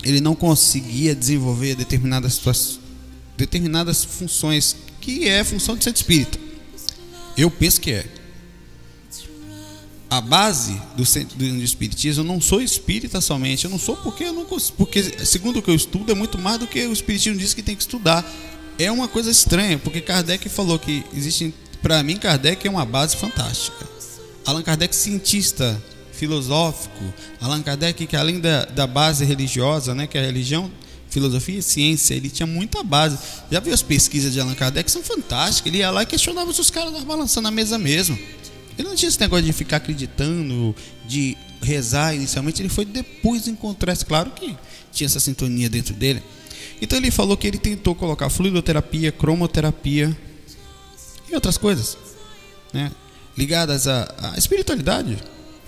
ele 0.04 0.20
não 0.20 0.34
conseguia 0.34 1.14
desenvolver 1.14 1.74
determinadas 1.74 2.40
determinadas 3.36 4.04
funções 4.04 4.76
que 5.00 5.26
é 5.26 5.42
função 5.42 5.76
de 5.76 5.84
centro 5.84 6.00
espírita. 6.00 6.38
Eu 7.40 7.50
penso 7.50 7.80
que 7.80 7.90
é 7.90 8.04
a 10.10 10.20
base 10.20 10.74
do, 10.94 11.04
do, 11.36 11.64
espiritismo, 11.64 12.22
eu 12.22 12.26
não 12.26 12.38
sou 12.38 12.60
espírita 12.60 13.18
somente, 13.18 13.64
eu 13.64 13.70
não 13.70 13.78
sou 13.78 13.96
porque 13.96 14.24
eu 14.24 14.32
não 14.34 14.44
porque 14.76 15.24
segundo 15.24 15.60
o 15.60 15.62
que 15.62 15.70
eu 15.70 15.74
estudo 15.74 16.12
é 16.12 16.14
muito 16.14 16.36
mais 16.36 16.58
do 16.58 16.66
que 16.66 16.84
o 16.84 16.92
espiritismo 16.92 17.38
diz 17.38 17.54
que 17.54 17.62
tem 17.62 17.74
que 17.74 17.80
estudar. 17.80 18.30
É 18.78 18.92
uma 18.92 19.08
coisa 19.08 19.30
estranha, 19.30 19.78
porque 19.78 20.02
Kardec 20.02 20.50
falou 20.50 20.78
que 20.78 21.02
existe 21.14 21.54
para 21.80 22.02
mim 22.02 22.16
Kardec 22.16 22.66
é 22.66 22.70
uma 22.70 22.84
base 22.84 23.16
fantástica. 23.16 23.88
Allan 24.44 24.62
Kardec 24.62 24.94
cientista, 24.94 25.82
filosófico, 26.12 27.02
Allan 27.40 27.62
Kardec 27.62 28.06
que 28.06 28.16
além 28.16 28.38
da, 28.38 28.66
da 28.66 28.86
base 28.86 29.24
religiosa, 29.24 29.94
né, 29.94 30.06
que 30.06 30.18
é 30.18 30.20
a 30.20 30.26
religião, 30.26 30.70
filosofia 31.10 31.58
e 31.58 31.62
ciência, 31.62 32.14
ele 32.14 32.30
tinha 32.30 32.46
muita 32.46 32.82
base. 32.82 33.18
Já 33.50 33.60
viu 33.60 33.74
as 33.74 33.82
pesquisas 33.82 34.32
de 34.32 34.40
Allan 34.40 34.54
Kardec 34.54 34.90
são 34.90 35.02
fantásticas. 35.02 35.70
Ele 35.70 35.78
ia 35.78 35.90
lá 35.90 36.04
e 36.04 36.06
questionava 36.06 36.52
se 36.52 36.60
os 36.60 36.70
caras 36.70 36.90
estavam 36.90 37.08
balançando 37.08 37.48
a 37.48 37.50
mesa 37.50 37.76
mesmo. 37.76 38.18
Ele 38.78 38.88
não 38.88 38.94
tinha 38.94 39.08
esse 39.08 39.20
negócio 39.20 39.44
de 39.44 39.52
ficar 39.52 39.78
acreditando, 39.78 40.74
de 41.06 41.36
rezar 41.60 42.14
inicialmente. 42.14 42.62
Ele 42.62 42.68
foi 42.68 42.84
depois 42.84 43.46
encontrar, 43.48 43.96
claro 43.98 44.30
que 44.30 44.56
tinha 44.92 45.06
essa 45.06 45.20
sintonia 45.20 45.68
dentro 45.68 45.92
dele. 45.92 46.22
Então 46.80 46.96
ele 46.96 47.10
falou 47.10 47.36
que 47.36 47.46
ele 47.46 47.58
tentou 47.58 47.94
colocar 47.94 48.30
fluidoterapia, 48.30 49.12
cromoterapia 49.12 50.16
e 51.30 51.34
outras 51.34 51.58
coisas, 51.58 51.98
né? 52.72 52.90
Ligadas 53.36 53.86
à, 53.86 54.32
à 54.32 54.38
espiritualidade, 54.38 55.18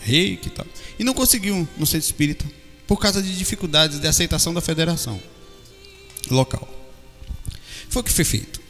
reiki 0.01 0.49
e 0.49 0.51
tal. 0.51 0.67
E 0.99 1.05
não 1.05 1.13
conseguiu 1.13 1.69
no 1.77 1.87
centro 1.87 2.07
espírita 2.07 2.62
por 2.93 2.99
causa 2.99 3.23
de 3.23 3.35
dificuldades 3.35 3.99
de 3.99 4.07
aceitação 4.07 4.53
da 4.53 4.61
federação 4.61 5.19
local. 6.31 6.69
Foi 7.89 8.03
o 8.03 8.05
que 8.05 8.13
foi 8.13 8.23
feito. 8.23 8.61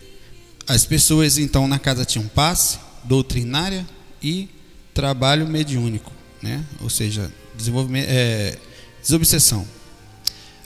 As 0.64 0.84
pessoas 0.84 1.38
então 1.38 1.66
na 1.66 1.76
casa 1.76 2.04
tinham 2.04 2.28
passe 2.28 2.78
doutrinária 3.02 3.84
e 4.22 4.48
trabalho 4.94 5.48
mediúnico, 5.48 6.12
né? 6.40 6.64
ou 6.80 6.88
seja, 6.88 7.32
desenvolvimento, 7.56 8.06
é, 8.08 8.56
desobsessão. 9.02 9.66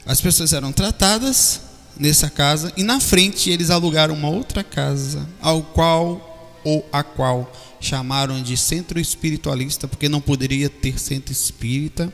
As 0.05 0.21
pessoas 0.21 0.53
eram 0.53 0.71
tratadas 0.71 1.61
nessa 1.99 2.29
casa 2.29 2.71
e 2.77 2.83
na 2.83 2.99
frente 2.99 3.49
eles 3.49 3.71
alugaram 3.71 4.13
uma 4.13 4.29
outra 4.29 4.63
casa, 4.63 5.27
ao 5.41 5.63
qual 5.63 6.61
ou 6.63 6.87
a 6.93 7.01
qual 7.01 7.51
chamaram 7.81 8.39
de 8.39 8.55
centro 8.55 8.99
espiritualista, 8.99 9.87
porque 9.87 10.07
não 10.07 10.21
poderia 10.21 10.69
ter 10.69 10.99
centro 10.99 11.31
espírita. 11.31 12.13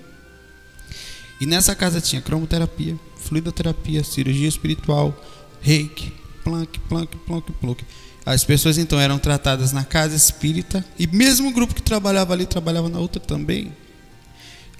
E 1.40 1.46
nessa 1.46 1.76
casa 1.76 2.00
tinha 2.00 2.22
cromoterapia, 2.22 2.98
fluidoterapia, 3.18 4.04
cirurgia 4.04 4.48
espiritual, 4.48 5.14
reiki, 5.62 6.14
plank, 6.44 6.80
plank, 6.80 7.18
plank, 7.18 7.52
plank. 7.54 7.86
As 8.26 8.44
pessoas 8.44 8.78
então 8.78 9.00
eram 9.00 9.20
tratadas 9.20 9.72
na 9.72 9.84
casa 9.84 10.16
espírita 10.16 10.86
e 10.98 11.06
mesmo 11.08 11.50
o 11.50 11.54
grupo 11.54 11.74
que 11.74 11.82
trabalhava 11.82 12.34
ali 12.34 12.46
trabalhava 12.46 12.88
na 12.88 13.00
outra 13.00 13.20
também. 13.20 13.74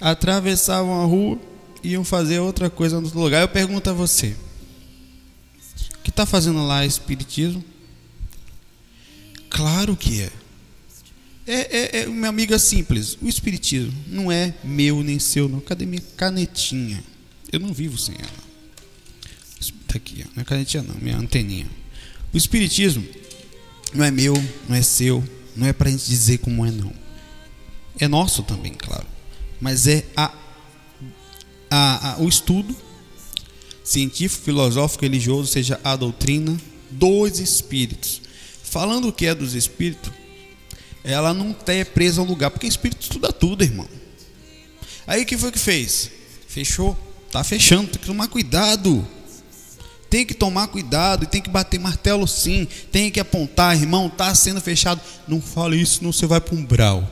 Atravessavam 0.00 1.02
a 1.02 1.04
rua 1.04 1.38
e 1.82 1.90
iam 1.90 2.04
fazer 2.04 2.38
outra 2.38 2.70
coisa 2.70 2.98
no 2.98 3.04
outro 3.04 3.20
lugar. 3.20 3.42
Eu 3.42 3.48
pergunto 3.48 3.90
a 3.90 3.92
você: 3.92 4.34
o 5.94 6.02
que 6.02 6.10
está 6.10 6.24
fazendo 6.24 6.66
lá 6.66 6.86
espiritismo? 6.86 7.62
Claro 9.50 9.94
que 9.94 10.22
é. 10.22 10.43
É, 11.46 11.98
é, 11.98 12.02
é 12.02 12.06
minha 12.06 12.28
amiga 12.28 12.58
simples. 12.58 13.18
O 13.20 13.28
espiritismo 13.28 13.92
não 14.06 14.32
é 14.32 14.54
meu 14.64 15.02
nem 15.02 15.18
seu, 15.18 15.48
não. 15.48 15.60
Cadê 15.60 15.84
minha 15.84 16.02
canetinha? 16.16 17.02
Eu 17.52 17.60
não 17.60 17.72
vivo 17.72 17.98
sem 17.98 18.14
ela. 18.18 18.44
Está 19.60 19.96
aqui, 19.96 20.24
ó. 20.26 20.30
não 20.34 20.42
é 20.42 20.44
canetinha, 20.44 20.82
não, 20.82 20.94
minha 20.96 21.16
anteninha. 21.16 21.66
O 22.32 22.36
espiritismo 22.36 23.06
não 23.92 24.04
é 24.04 24.10
meu, 24.10 24.34
não 24.68 24.74
é 24.74 24.82
seu, 24.82 25.22
não 25.54 25.66
é 25.66 25.72
para 25.72 25.88
a 25.88 25.92
gente 25.92 26.04
dizer 26.04 26.38
como 26.38 26.66
é, 26.66 26.70
não. 26.70 26.92
É 27.98 28.08
nosso 28.08 28.42
também, 28.42 28.72
claro. 28.72 29.06
Mas 29.60 29.86
é 29.86 30.04
a, 30.16 30.34
a, 31.70 32.12
a, 32.14 32.20
o 32.20 32.28
estudo 32.28 32.74
científico, 33.84 34.44
filosófico, 34.44 35.04
religioso, 35.04 35.52
seja 35.52 35.80
a 35.84 35.94
doutrina 35.94 36.58
dos 36.90 37.38
espíritos. 37.38 38.20
Falando 38.62 39.08
o 39.08 39.12
que 39.12 39.26
é 39.26 39.34
dos 39.34 39.54
espíritos, 39.54 40.12
ela 41.04 41.34
não 41.34 41.50
está 41.50 41.72
presa 41.92 42.22
ao 42.22 42.26
lugar, 42.26 42.50
porque 42.50 42.66
espírito 42.66 43.02
estuda 43.02 43.30
tudo, 43.30 43.62
irmão. 43.62 43.86
Aí 45.06 45.22
o 45.22 45.26
que 45.26 45.36
foi 45.36 45.52
que 45.52 45.58
fez? 45.58 46.10
Fechou. 46.48 46.96
Tá 47.30 47.44
fechando, 47.44 47.88
tem 47.88 48.00
que 48.00 48.06
tomar 48.06 48.28
cuidado. 48.28 49.06
Tem 50.08 50.24
que 50.24 50.32
tomar 50.32 50.68
cuidado 50.68 51.24
e 51.24 51.26
tem 51.26 51.42
que 51.42 51.50
bater 51.50 51.78
martelo 51.78 52.26
sim. 52.26 52.66
Tem 52.90 53.10
que 53.10 53.20
apontar, 53.20 53.76
irmão, 53.76 54.06
está 54.06 54.34
sendo 54.34 54.60
fechado. 54.60 55.00
Não 55.28 55.40
fale 55.40 55.76
isso, 55.76 55.98
senão 55.98 56.12
você 56.12 56.26
vai 56.26 56.40
para 56.40 56.54
um 56.54 56.64
brau. 56.64 57.06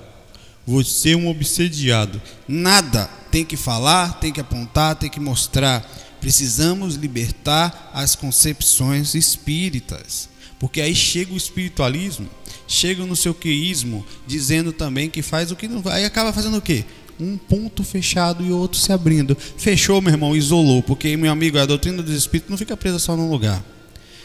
Você 0.66 1.10
é 1.10 1.16
um 1.16 1.28
obsediado. 1.28 2.22
Nada. 2.46 3.10
Tem 3.30 3.44
que 3.44 3.56
falar, 3.56 4.20
tem 4.20 4.32
que 4.32 4.40
apontar, 4.40 4.94
tem 4.94 5.10
que 5.10 5.18
mostrar. 5.18 5.84
Precisamos 6.20 6.94
libertar 6.94 7.90
as 7.92 8.14
concepções 8.14 9.14
espíritas. 9.14 10.28
Porque 10.60 10.80
aí 10.80 10.94
chega 10.94 11.34
o 11.34 11.36
espiritualismo, 11.36 12.30
chega 12.72 13.04
no 13.04 13.14
seu 13.14 13.34
queísmo, 13.34 14.04
dizendo 14.26 14.72
também 14.72 15.10
que 15.10 15.22
faz 15.22 15.50
o 15.50 15.56
que 15.56 15.68
não 15.68 15.80
vai. 15.80 16.00
Aí 16.00 16.04
acaba 16.04 16.32
fazendo 16.32 16.56
o 16.56 16.62
quê? 16.62 16.84
um 17.20 17.36
ponto 17.36 17.84
fechado 17.84 18.44
e 18.44 18.50
outro 18.50 18.78
se 18.80 18.92
abrindo. 18.92 19.36
Fechou, 19.36 20.00
meu 20.00 20.12
irmão, 20.12 20.34
isolou, 20.34 20.82
porque, 20.82 21.16
meu 21.16 21.30
amigo, 21.30 21.58
a 21.58 21.66
doutrina 21.66 22.02
dos 22.02 22.16
espíritos 22.16 22.50
não 22.50 22.58
fica 22.58 22.76
presa 22.76 22.98
só 22.98 23.16
num 23.16 23.30
lugar. 23.30 23.62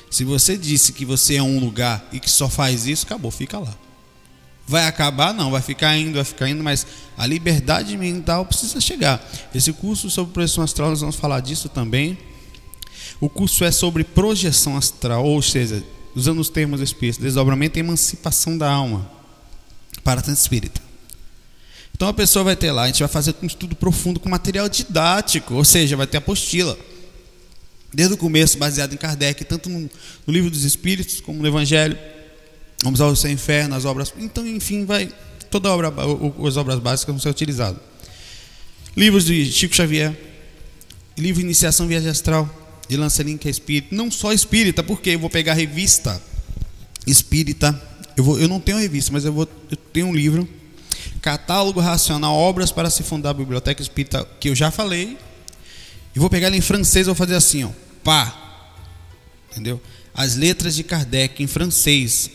Se 0.09 0.23
você 0.23 0.57
disse 0.57 0.93
que 0.93 1.05
você 1.05 1.35
é 1.35 1.43
um 1.43 1.59
lugar 1.59 2.07
e 2.11 2.19
que 2.19 2.31
só 2.31 2.49
faz 2.49 2.87
isso, 2.87 3.05
acabou, 3.05 3.29
fica 3.29 3.59
lá. 3.59 3.75
Vai 4.65 4.85
acabar? 4.85 5.33
Não, 5.33 5.51
vai 5.51 5.61
ficar 5.61 5.97
indo, 5.97 6.15
vai 6.15 6.23
ficar 6.23 6.49
indo, 6.49 6.63
mas 6.63 6.87
a 7.17 7.25
liberdade 7.25 7.95
mental 7.97 8.45
precisa 8.45 8.81
chegar. 8.81 9.23
Esse 9.53 9.71
curso 9.71 10.09
sobre 10.09 10.33
projeção 10.33 10.63
astral, 10.63 10.89
nós 10.89 11.01
vamos 11.01 11.15
falar 11.15 11.39
disso 11.39 11.69
também. 11.69 12.17
O 13.19 13.29
curso 13.29 13.63
é 13.63 13.71
sobre 13.71 14.03
projeção 14.03 14.75
astral, 14.75 15.25
ou 15.25 15.41
seja, 15.41 15.83
usando 16.17 16.39
os 16.39 16.49
termos 16.49 16.81
espíritos, 16.81 17.23
desdobramento 17.23 17.77
e 17.77 17.79
emancipação 17.79 18.57
da 18.57 18.67
alma 18.67 19.07
para 20.03 20.19
tanto 20.19 20.39
espírita. 20.39 20.81
Então 21.95 22.07
a 22.07 22.13
pessoa 22.13 22.43
vai 22.43 22.55
ter 22.55 22.71
lá, 22.71 22.83
a 22.83 22.87
gente 22.87 22.99
vai 22.99 23.07
fazer 23.07 23.35
um 23.41 23.45
estudo 23.45 23.75
profundo 23.75 24.19
com 24.19 24.27
material 24.27 24.67
didático, 24.67 25.53
ou 25.53 25.63
seja, 25.63 25.95
vai 25.95 26.07
ter 26.07 26.17
apostila. 26.17 26.75
Desde 27.93 28.15
o 28.15 28.17
começo, 28.17 28.57
baseado 28.57 28.93
em 28.93 28.97
Kardec, 28.97 29.45
tanto 29.45 29.69
no, 29.69 29.81
no 30.25 30.33
livro 30.33 30.49
dos 30.49 30.63
Espíritos 30.63 31.21
como 31.21 31.39
no 31.39 31.47
Evangelho. 31.47 31.97
Vamos 32.83 32.99
ao 32.99 33.15
sem 33.15 33.37
fé, 33.37 33.67
nas 33.67 33.85
obras. 33.85 34.11
Então, 34.17 34.45
enfim, 34.45 34.85
vai. 34.85 35.11
Toda 35.51 35.69
obra, 35.69 35.93
as 36.47 36.57
obras 36.57 36.79
básicas 36.79 37.13
vão 37.13 37.19
ser 37.19 37.29
utilizadas. 37.29 37.79
Livros 38.95 39.25
de 39.25 39.51
Chico 39.51 39.75
Xavier, 39.75 40.17
livro 41.17 41.41
Iniciação 41.41 41.87
Viagem 41.87 42.09
Astral, 42.09 42.66
de 42.87 42.97
Lancelin, 42.97 43.37
que 43.37 43.47
é 43.47 43.51
espírita. 43.51 43.95
Não 43.95 44.09
só 44.09 44.31
espírita, 44.33 44.83
porque 44.83 45.11
eu 45.11 45.19
vou 45.19 45.29
pegar 45.29 45.53
a 45.53 45.55
revista 45.55 46.21
espírita. 47.05 47.79
Eu, 48.15 48.23
vou, 48.23 48.39
eu 48.39 48.47
não 48.47 48.59
tenho 48.59 48.77
revista, 48.77 49.11
mas 49.11 49.25
eu, 49.25 49.33
vou, 49.33 49.47
eu 49.69 49.77
tenho 49.77 50.07
um 50.07 50.15
livro 50.15 50.47
Catálogo 51.21 51.79
Racional, 51.79 52.35
Obras 52.35 52.71
para 52.71 52.89
se 52.89 53.03
fundar 53.03 53.31
a 53.31 53.33
Biblioteca 53.33 53.81
Espírita, 53.81 54.25
que 54.39 54.49
eu 54.49 54.55
já 54.55 54.71
falei. 54.71 55.17
E 56.15 56.19
vou 56.19 56.29
pegar 56.29 56.47
ele 56.47 56.57
em 56.57 56.61
francês 56.61 57.05
vou 57.05 57.15
fazer 57.15 57.35
assim, 57.35 57.63
ó. 57.63 57.69
Pá. 58.03 58.33
Entendeu? 59.51 59.81
As 60.13 60.35
letras 60.35 60.75
de 60.75 60.83
Kardec 60.83 61.43
em 61.43 61.47
francês. 61.47 62.31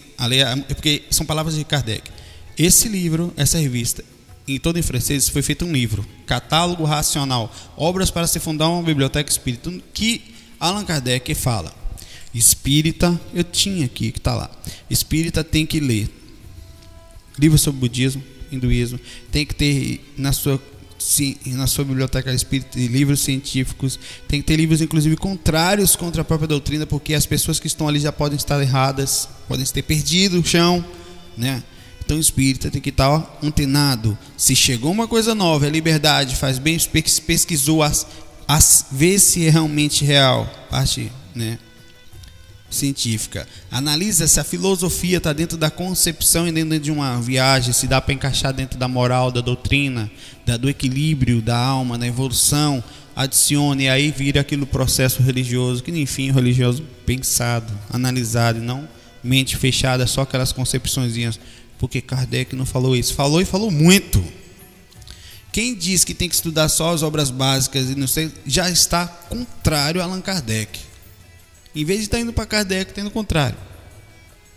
É 0.69 0.75
porque 0.75 1.03
são 1.11 1.27
palavras 1.27 1.57
de 1.57 1.65
Kardec. 1.65 2.11
Esse 2.57 2.89
livro, 2.89 3.33
essa 3.37 3.59
revista, 3.59 4.05
em 4.47 4.59
todo 4.59 4.79
em 4.79 4.83
francês, 4.83 5.29
foi 5.29 5.43
feito 5.43 5.65
um 5.65 5.73
livro. 5.73 6.07
Catálogo 6.27 6.85
Racional, 6.85 7.53
Obras 7.77 8.11
para 8.11 8.27
se 8.27 8.39
fundar 8.39 8.69
uma 8.69 8.83
Biblioteca 8.83 9.31
Espírita, 9.31 9.73
que 9.93 10.32
Allan 10.63 10.85
Kardec 10.85 11.35
fala. 11.35 11.75
Espírita, 12.33 13.21
eu 13.35 13.43
tinha 13.43 13.85
aqui 13.85 14.13
que 14.13 14.19
está 14.19 14.33
lá. 14.35 14.49
Espírita 14.89 15.43
tem 15.43 15.67
que 15.67 15.81
ler 15.81 16.09
livro 17.37 17.59
sobre 17.59 17.81
budismo, 17.81 18.23
hinduísmo, 18.51 19.01
tem 19.31 19.45
que 19.45 19.55
ter 19.55 20.01
na 20.17 20.33
sua 20.33 20.63
na 21.47 21.67
sua 21.67 21.85
biblioteca 21.85 22.33
espírita 22.33 22.79
livros 22.79 23.19
científicos, 23.21 23.99
tem 24.29 24.41
que 24.41 24.47
ter 24.47 24.55
livros 24.55 24.81
inclusive 24.81 25.17
contrários 25.17 25.97
contra 25.97 26.23
a 26.23 26.25
própria 26.25 26.47
doutrina, 26.47 26.87
porque 26.87 27.13
as 27.13 27.27
pessoas 27.27 27.59
que 27.59 27.67
estão 27.67 27.89
ali 27.89 27.99
já 27.99 28.13
podem 28.13 28.37
estar 28.37 28.63
erradas, 28.63 29.29
podem 29.49 29.67
ter 29.67 29.83
perdido 29.83 30.39
o 30.39 30.47
chão, 30.47 30.85
né? 31.37 31.61
Então 32.05 32.17
o 32.17 32.21
espírita 32.21 32.71
tem 32.71 32.81
que 32.81 32.91
estar 32.91 33.11
ó, 33.11 33.27
antenado. 33.43 34.17
Se 34.37 34.55
chegou 34.55 34.93
uma 34.93 35.09
coisa 35.09 35.35
nova, 35.35 35.67
é 35.67 35.71
liberdade, 35.71 36.37
faz 36.37 36.61
bem, 36.61 36.79
pesquisou, 37.27 37.83
vê 38.91 39.19
se 39.19 39.47
é 39.47 39.51
realmente 39.51 40.05
real. 40.05 40.51
Parte 40.71 41.11
né, 41.35 41.59
científica. 42.71 43.47
Analisa 43.71 44.27
se 44.27 44.41
a 44.41 44.45
filosofia 44.45 45.19
está 45.19 45.33
dentro 45.33 45.57
da 45.57 45.71
concepção 45.71 46.49
e 46.49 46.53
dentro 46.53 46.79
de 46.79 46.91
uma 46.91 47.21
viagem, 47.21 47.73
se 47.73 47.87
dá 47.87 48.01
para 48.01 48.15
encaixar 48.15 48.53
dentro 48.53 48.79
da 48.79 48.89
moral, 48.89 49.31
da 49.31 49.41
doutrina, 49.41 50.11
da, 50.45 50.57
do 50.57 50.69
equilíbrio 50.69 51.41
da 51.41 51.57
alma, 51.57 51.99
da 51.99 52.07
evolução. 52.07 52.83
Adicione, 53.15 53.85
e 53.85 53.89
aí 53.91 54.11
vira 54.11 54.41
aquele 54.41 54.65
processo 54.65 55.23
religioso, 55.23 55.83
que 55.83 55.91
enfim, 55.91 56.33
religioso 56.33 56.83
pensado, 57.05 57.71
analisado, 57.91 58.59
não 58.59 58.89
mente 59.23 59.57
fechada, 59.57 60.07
só 60.07 60.23
aquelas 60.23 60.53
concepções. 60.53 61.39
Porque 61.79 62.01
Kardec 62.01 62.57
não 62.57 62.67
falou 62.67 62.97
isso. 62.97 63.15
Falou 63.15 63.41
e 63.41 63.45
falou 63.45 63.71
muito. 63.71 64.23
Quem 65.53 65.75
diz 65.75 66.03
que 66.03 66.15
tem 66.15 66.31
que 66.31 66.35
estudar 66.35 66.71
só 66.71 66.95
as 66.95 67.03
obras 67.03 67.31
básicas 67.31 67.91
e 67.91 67.95
não 67.95 68.07
sei, 68.07 68.33
já 68.47 68.71
está 68.71 69.07
contrário 69.07 70.01
a 70.01 70.05
Allan 70.05 70.23
Kardec. 70.23 70.81
Em 71.77 71.85
vez 71.85 72.01
de 72.01 72.07
estar 72.07 72.19
indo 72.19 72.33
para 72.33 72.47
Kardec, 72.47 72.91
está 72.91 73.03
indo 73.03 73.11
contrário. 73.11 73.59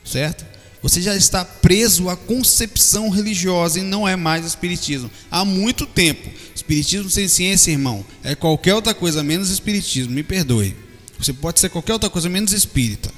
Certo? 0.05 0.45
Você 0.81 1.01
já 1.01 1.15
está 1.15 1.43
preso 1.43 2.09
à 2.09 2.15
concepção 2.15 3.09
religiosa 3.09 3.79
e 3.79 3.83
não 3.83 4.07
é 4.07 4.15
mais 4.15 4.45
espiritismo. 4.45 5.09
Há 5.29 5.43
muito 5.43 5.85
tempo. 5.85 6.29
Espiritismo 6.53 7.09
sem 7.09 7.27
ciência, 7.27 7.71
irmão, 7.71 8.05
é 8.23 8.35
qualquer 8.35 8.75
outra 8.75 8.93
coisa 8.93 9.23
menos 9.23 9.49
espiritismo. 9.49 10.13
Me 10.13 10.23
perdoe. 10.23 10.75
Você 11.17 11.33
pode 11.33 11.59
ser 11.59 11.69
qualquer 11.69 11.93
outra 11.93 12.09
coisa 12.09 12.29
menos 12.29 12.53
espírita. 12.53 13.11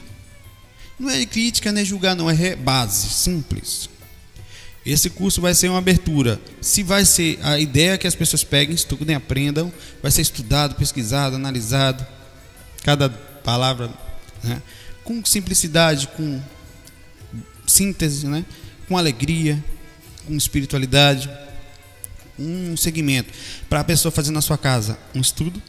Não 0.97 1.09
é 1.09 1.25
crítica, 1.25 1.71
nem 1.71 1.83
é 1.83 1.85
julgar, 1.85 2.15
não. 2.15 2.29
É 2.29 2.55
base, 2.55 3.09
simples. 3.09 3.89
Esse 4.87 5.09
curso 5.09 5.41
vai 5.41 5.53
ser 5.53 5.67
uma 5.67 5.79
abertura. 5.79 6.39
Se 6.61 6.81
vai 6.81 7.03
ser 7.03 7.37
a 7.43 7.59
ideia 7.59 7.97
que 7.97 8.07
as 8.07 8.15
pessoas 8.15 8.45
peguem, 8.45 8.73
estudem, 8.73 9.17
aprendam, 9.17 9.71
vai 10.01 10.09
ser 10.09 10.21
estudado, 10.21 10.75
pesquisado, 10.75 11.35
analisado, 11.35 12.07
cada 12.83 13.09
palavra, 13.09 13.89
né? 14.41 14.61
com 15.03 15.23
simplicidade, 15.25 16.07
com 16.15 16.41
síntese, 17.67 18.27
né? 18.27 18.45
com 18.87 18.97
alegria, 18.97 19.61
com 20.25 20.33
espiritualidade, 20.35 21.29
um 22.39 22.77
segmento 22.77 23.33
para 23.67 23.81
a 23.81 23.83
pessoa 23.83 24.09
fazer 24.09 24.31
na 24.31 24.41
sua 24.41 24.57
casa 24.57 24.97
um 25.13 25.19
estudo. 25.19 25.61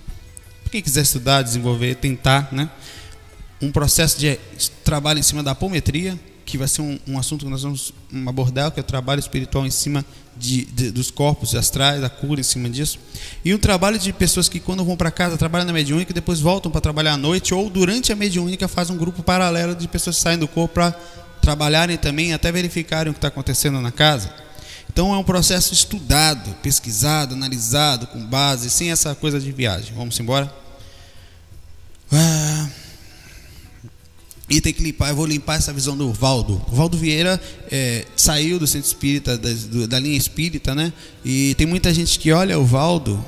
Quem 0.71 0.81
quiser 0.81 1.03
estudar, 1.03 1.43
desenvolver, 1.43 1.97
tentar, 1.97 2.53
né? 2.53 2.71
um 3.61 3.73
processo 3.73 4.17
de 4.17 4.39
trabalho 4.85 5.19
em 5.19 5.25
cima 5.25 5.43
da 5.43 5.51
apometria, 5.51 6.17
que 6.49 6.57
vai 6.57 6.67
ser 6.67 6.81
um, 6.81 6.99
um, 7.07 7.19
assunto 7.19 7.45
que 7.45 7.51
nós 7.51 7.63
vamos 7.63 7.93
abordar, 8.27 8.71
que 8.71 8.81
é 8.81 8.83
o 8.83 8.85
trabalho 8.85 9.21
espiritual 9.21 9.67
em 9.67 9.71
cima 9.71 10.03
de, 10.35 10.65
de, 10.65 10.91
dos 10.91 11.11
corpos 11.11 11.55
astrais, 11.55 12.01
da 12.01 12.09
cura 12.09 12.41
em 12.41 12.43
cima 12.43 12.71
disso. 12.71 12.99
E 13.45 13.53
um 13.53 13.59
trabalho 13.59 13.99
de 13.99 14.11
pessoas 14.15 14.49
que, 14.49 14.59
quando 14.59 14.83
vão 14.83 14.97
para 14.97 15.11
casa, 15.11 15.37
trabalham 15.37 15.67
na 15.67 15.75
mediúnica 15.75 16.11
e 16.11 16.15
depois 16.15 16.41
voltam 16.41 16.73
para 16.73 16.81
trabalhar 16.81 17.13
à 17.13 17.17
noite, 17.19 17.53
ou 17.53 17.69
durante 17.69 18.13
a 18.13 18.17
mediúnica 18.17 18.67
faz 18.67 18.89
um 18.89 18.97
grupo 18.97 19.23
paralelo 19.23 19.75
de 19.75 19.87
pessoas 19.87 20.17
que 20.17 20.23
saem 20.23 20.39
do 20.39 20.49
corpo 20.49 20.73
para 20.73 20.93
trabalharem 21.43 21.99
também, 21.99 22.33
até 22.33 22.51
verificarem 22.51 23.11
o 23.11 23.13
que 23.13 23.19
está 23.19 23.29
acontecendo 23.29 23.79
na 23.83 23.93
casa. 23.93 24.33
Então 24.91 25.13
é 25.13 25.19
um 25.19 25.25
processo 25.25 25.75
estudado, 25.75 26.51
pesquisado, 26.63 27.35
analisado, 27.35 28.07
com 28.07 28.25
base, 28.25 28.71
sem 28.71 28.91
essa 28.91 29.15
coisa 29.15 29.39
de 29.39 29.53
viagem. 29.53 29.93
Vamos 29.95 30.19
embora? 30.19 30.51
Ah. 32.11 32.69
E 34.49 34.63
tem 34.63 34.73
que 34.73 34.83
limpar, 34.83 35.11
eu 35.11 35.17
vou 35.17 35.27
limpar 35.27 35.57
essa 35.57 35.73
visão 35.73 35.95
do 35.95 36.11
Valdo. 36.11 36.63
O 36.73 36.75
Valdo 36.75 36.97
Vieira 36.97 37.39
é, 37.71 38.07
saiu 38.17 38.59
do 38.59 38.67
centro 38.67 38.87
espírita, 38.87 39.37
da, 39.37 39.51
da, 39.87 39.99
linha 39.99 40.17
espírita, 40.17 40.75
né? 40.75 40.91
E 41.23 41.55
tem 41.57 41.67
muita 41.67 41.93
gente 41.93 42.19
que 42.19 42.33
olha 42.33 42.59
o 42.59 42.65
Valdo, 42.65 43.23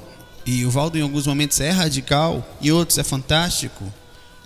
e 0.47 0.65
o 0.65 0.71
Valdo 0.71 0.97
em 0.97 1.03
alguns 1.03 1.27
momentos 1.27 1.61
é 1.61 1.71
radical, 1.71 2.57
e 2.63 2.73
outros 2.73 2.97
é 2.97 3.03
fantástico. 3.03 3.85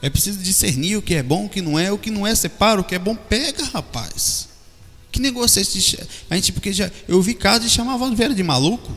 É 0.03 0.11
preciso 0.11 0.39
discernir 0.41 0.97
o 0.97 1.03
que 1.03 1.15
é 1.15 1.23
bom, 1.23 1.47
o 1.47 1.49
que 1.49 1.63
não 1.63 1.79
é, 1.79 1.93
o 1.93 1.99
que 1.99 2.11
não 2.11 2.27
é, 2.27 2.35
separa, 2.35 2.81
o 2.81 2.85
que 2.85 2.97
é 2.97 2.99
bom, 2.99 3.15
pega, 3.15 3.65
rapaz. 3.73 4.49
Que 5.13 5.21
negócio 5.21 5.61
é 5.61 5.63
esse? 5.63 5.99
A 6.29 6.35
gente, 6.35 6.51
porque 6.51 6.73
já, 6.73 6.91
eu 7.07 7.23
vi 7.23 7.35
casos 7.35 7.71
de 7.71 7.71
chamar 7.71 7.95
o 7.95 7.99
Valdo 7.99 8.17
Vieira 8.17 8.35
de 8.35 8.43
maluco. 8.43 8.93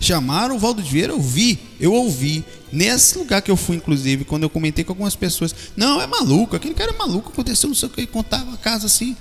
Chamaram 0.00 0.56
o 0.56 0.58
Valdo 0.58 0.82
Vieira, 0.82 1.12
eu 1.12 1.20
vi, 1.20 1.58
eu 1.80 1.92
ouvi. 1.92 2.44
Nesse 2.72 3.16
lugar 3.18 3.40
que 3.42 3.50
eu 3.50 3.56
fui, 3.56 3.76
inclusive, 3.76 4.24
quando 4.24 4.42
eu 4.42 4.50
comentei 4.50 4.84
com 4.84 4.92
algumas 4.92 5.16
pessoas, 5.16 5.54
não, 5.76 6.00
é 6.00 6.06
maluco, 6.06 6.56
aquele 6.56 6.74
cara 6.74 6.92
é 6.92 6.96
maluco, 6.96 7.30
aconteceu 7.30 7.68
não 7.68 7.74
sei 7.74 7.88
o 7.88 7.92
que, 7.92 8.06
contava 8.06 8.54
a 8.54 8.56
casa 8.56 8.86
assim. 8.86 9.16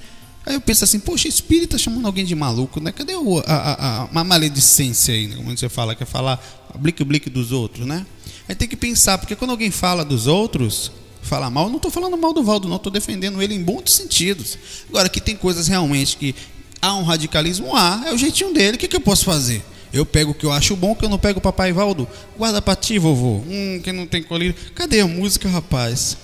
Aí 0.45 0.53
eu 0.53 0.61
penso 0.61 0.83
assim, 0.83 0.99
poxa, 0.99 1.27
espírita 1.27 1.77
chamando 1.77 2.05
alguém 2.05 2.23
de 2.23 2.35
maluco, 2.35 2.79
né? 2.79 2.91
Cadê 2.91 3.15
o, 3.15 3.39
a, 3.39 3.43
a, 3.43 4.01
a, 4.01 4.05
uma 4.05 4.23
maledicência 4.23 5.13
aí, 5.13 5.27
né? 5.27 5.37
como 5.37 5.57
você 5.57 5.67
fala, 5.67 5.95
quer 5.95 6.05
falar 6.05 6.39
blique-blique 6.77 7.29
dos 7.29 7.51
outros, 7.51 7.87
né? 7.87 8.05
Aí 8.47 8.53
tem 8.53 8.67
que 8.67 8.75
pensar, 8.75 9.17
porque 9.17 9.35
quando 9.35 9.51
alguém 9.51 9.71
fala 9.71 10.05
dos 10.05 10.27
outros, 10.27 10.91
fala 11.21 11.49
mal, 11.49 11.67
não 11.67 11.77
estou 11.77 11.89
falando 11.89 12.15
mal 12.15 12.31
do 12.31 12.43
Valdo, 12.43 12.67
não, 12.67 12.75
estou 12.75 12.91
defendendo 12.91 13.41
ele 13.41 13.55
em 13.55 13.63
bons 13.63 13.91
sentidos. 13.91 14.57
Agora, 14.87 15.09
que 15.09 15.19
tem 15.19 15.35
coisas 15.35 15.67
realmente 15.67 16.15
que 16.15 16.35
há 16.79 16.93
um 16.95 17.03
radicalismo, 17.03 17.75
há, 17.75 18.03
é 18.05 18.13
o 18.13 18.17
jeitinho 18.17 18.53
dele, 18.53 18.77
o 18.77 18.79
que, 18.79 18.87
que 18.87 18.95
eu 18.95 19.01
posso 19.01 19.25
fazer? 19.25 19.65
Eu 19.95 20.05
pego 20.05 20.31
o 20.31 20.33
que 20.33 20.45
eu 20.45 20.51
acho 20.51 20.75
bom, 20.75 20.93
que 20.93 21.05
eu 21.05 21.09
não 21.09 21.17
pego 21.17 21.39
o 21.39 21.41
papai 21.41 21.71
Valdo. 21.71 22.05
Guarda 22.37 22.61
pra 22.61 22.75
ti, 22.75 22.99
vovô. 22.99 23.37
Hum, 23.47 23.79
que 23.81 23.93
não 23.93 24.05
tem 24.05 24.21
colírio. 24.21 24.53
Cadê 24.75 24.99
a 24.99 25.07
música, 25.07 25.47
rapaz? 25.47 26.17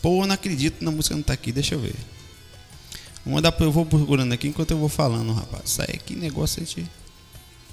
Pô, 0.00 0.22
eu 0.22 0.26
não 0.26 0.34
acredito 0.34 0.82
na 0.82 0.90
música 0.90 1.14
não 1.14 1.22
tá 1.22 1.34
aqui, 1.34 1.52
deixa 1.52 1.74
eu 1.74 1.78
ver. 1.78 1.94
Vou 3.22 3.34
mandar, 3.34 3.54
eu 3.60 3.70
vou 3.70 3.84
procurando 3.84 4.32
aqui 4.32 4.48
enquanto 4.48 4.70
eu 4.70 4.78
vou 4.78 4.88
falando, 4.88 5.30
rapaz. 5.34 5.78
Aí, 5.80 5.98
que 5.98 6.16
negócio 6.16 6.62
é 6.62 6.64
de... 6.64 6.86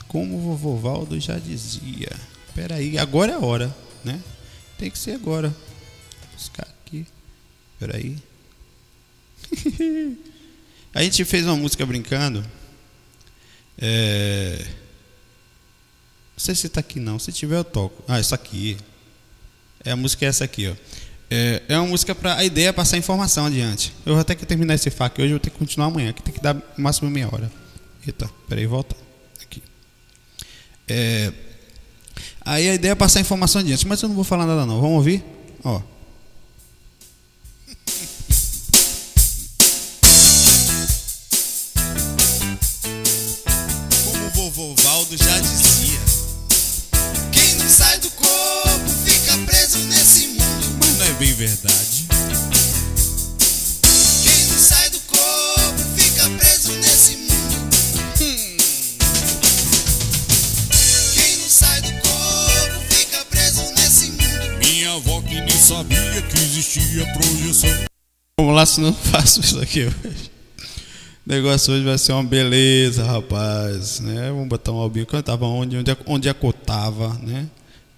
Como 0.10 0.36
o 0.36 0.41
vovô 0.41 0.76
Valdo 0.76 1.17
já 1.22 1.39
dizia. 1.39 2.12
Pera 2.54 2.76
aí, 2.76 2.98
agora 2.98 3.32
é 3.32 3.36
a 3.36 3.39
hora, 3.39 3.74
né? 4.04 4.22
Tem 4.78 4.91
que 4.91 5.00
ser 5.00 5.12
agora. 5.12 5.48
Vou 5.48 6.30
buscar 6.36 6.67
aqui. 6.84 7.06
Pera 7.80 7.96
aí. 7.96 8.17
a 10.93 11.02
gente 11.02 11.24
fez 11.24 11.46
uma 11.46 11.56
música 11.56 11.86
brincando. 11.86 12.43
É... 13.78 14.65
Não 16.38 16.43
sei 16.43 16.54
se 16.54 16.67
está 16.67 16.82
aqui 16.82 17.00
não. 17.00 17.17
Se 17.17 17.32
tiver, 17.32 17.58
eu 17.58 17.63
toco. 17.63 18.04
Ah, 18.08 18.19
isso 18.19 18.36
aqui. 18.36 18.78
É, 19.84 19.89
a 19.89 19.95
música 19.95 20.23
é 20.23 20.30
essa 20.30 20.43
aqui, 20.43 20.67
ó. 20.67 20.73
É, 21.32 21.63
é 21.67 21.80
uma 21.80 21.88
música 21.88 22.13
para. 22.13 22.36
A 22.36 22.45
ideia 22.45 22.67
é 22.67 22.71
passar 22.71 22.95
informação 22.95 23.47
adiante. 23.47 23.91
Eu 24.06 24.13
vou 24.13 24.23
ter 24.23 24.36
que 24.36 24.45
terminar 24.45 24.76
esse 24.76 24.91
FAQ 24.91 25.19
hoje, 25.19 25.32
eu 25.32 25.38
vou 25.38 25.39
ter 25.39 25.50
que 25.50 25.58
continuar 25.58 25.88
amanhã, 25.88 26.13
que 26.13 26.21
tem 26.21 26.32
que 26.32 26.39
dar 26.39 26.54
no 26.54 26.62
máximo 26.78 27.10
meia 27.10 27.28
hora. 27.34 27.52
Eita, 28.06 28.30
peraí, 28.47 28.67
volta. 28.67 28.95
Aqui. 29.41 29.63
É, 30.88 31.34
aí 32.45 32.69
a 32.69 32.76
ideia 32.76 32.91
é 32.91 32.95
passar 32.95 33.19
informação 33.19 33.60
adiante, 33.60 33.88
mas 33.88 34.00
eu 34.02 34.08
não 34.08 34.15
vou 34.15 34.23
falar 34.23 34.45
nada 34.45 34.63
não. 34.63 34.80
Vamos 34.80 34.97
ouvir? 34.97 35.23
Ó. 35.63 35.82
Vamos 68.39 68.54
lá, 68.54 68.67
se 68.67 68.80
não 68.80 68.93
faço 68.93 69.41
isso 69.41 69.60
aqui 69.60 69.86
hoje. 69.86 70.32
O 71.26 71.30
negócio 71.30 71.73
hoje 71.73 71.84
vai 71.84 71.97
ser 71.97 72.12
uma 72.12 72.23
beleza, 72.23 73.04
rapaz. 73.04 74.00
Né? 74.00 74.30
Vamos 74.30 74.47
botar 74.47 74.71
um 74.71 74.78
albinho. 74.78 75.08
Cantava 75.08 75.47
onde, 75.47 75.76
onde, 75.76 75.97
onde 76.06 76.30
acotava, 76.30 77.15
né? 77.15 77.50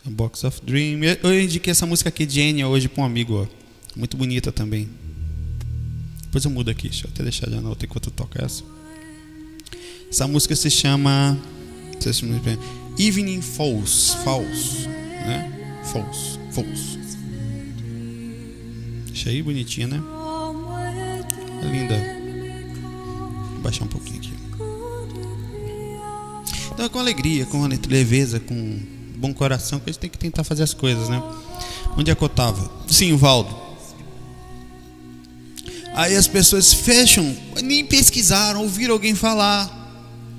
A 0.08 0.10
Box 0.10 0.46
of 0.46 0.62
Dream. 0.64 1.02
Eu 1.22 1.42
indiquei 1.42 1.72
essa 1.72 1.86
música 1.86 2.08
aqui 2.08 2.26
de 2.26 2.40
Enya 2.40 2.70
hoje 2.70 2.88
para 2.88 3.04
um 3.04 3.06
amigo, 3.06 3.34
ó. 3.44 3.48
Muito 3.98 4.16
bonita 4.16 4.50
também. 4.50 4.88
Depois 6.24 6.46
eu 6.46 6.52
mudo 6.52 6.72
aqui, 6.72 6.88
deixa 6.88 7.06
eu 7.06 7.12
até 7.14 7.22
deixar 7.22 7.50
de 7.50 7.58
nota 7.58 7.84
enquanto 7.86 8.08
eu 8.08 8.14
toco 8.14 8.42
essa. 8.42 8.64
Essa 10.10 10.26
música 10.26 10.56
se 10.56 10.72
chama 10.72 11.38
Evening 12.98 13.42
Falls, 13.42 14.16
Falls, 14.24 14.88
né? 14.88 15.82
Falls, 15.84 16.40
Falls. 16.54 16.98
Aí 19.28 19.44
bonitinha, 19.44 19.86
né? 19.86 20.02
É 21.62 21.66
linda. 21.66 21.96
Vou 23.54 23.62
baixar 23.62 23.86
um 23.86 23.88
pouquinho 23.88 24.18
aqui. 24.20 24.34
Então 26.72 26.86
é 26.86 26.90
com 26.90 27.00
alegria, 27.00 27.46
com 27.46 27.68
leveza, 27.88 28.40
com 28.40 28.80
bom 29.18 29.34
coração 29.34 29.80
que 29.80 29.90
a 29.90 29.94
gente 29.94 30.00
tem 30.00 30.10
que 30.10 30.18
tentar 30.18 30.44
fazer 30.44 30.64
as 30.64 30.74
coisas, 30.74 31.10
né? 31.10 31.22
Onde 31.98 32.10
é 32.10 32.16
que 32.16 32.24
eu 32.24 32.30
tava? 32.30 32.72
Sim, 32.88 33.16
Valdo. 33.18 33.54
Aí 35.94 36.16
as 36.16 36.28
pessoas 36.28 36.74
fecham, 36.74 37.36
nem 37.62 37.86
pesquisaram, 37.86 38.62
ouviram 38.62 38.94
alguém 38.94 39.14
falar. 39.14 39.78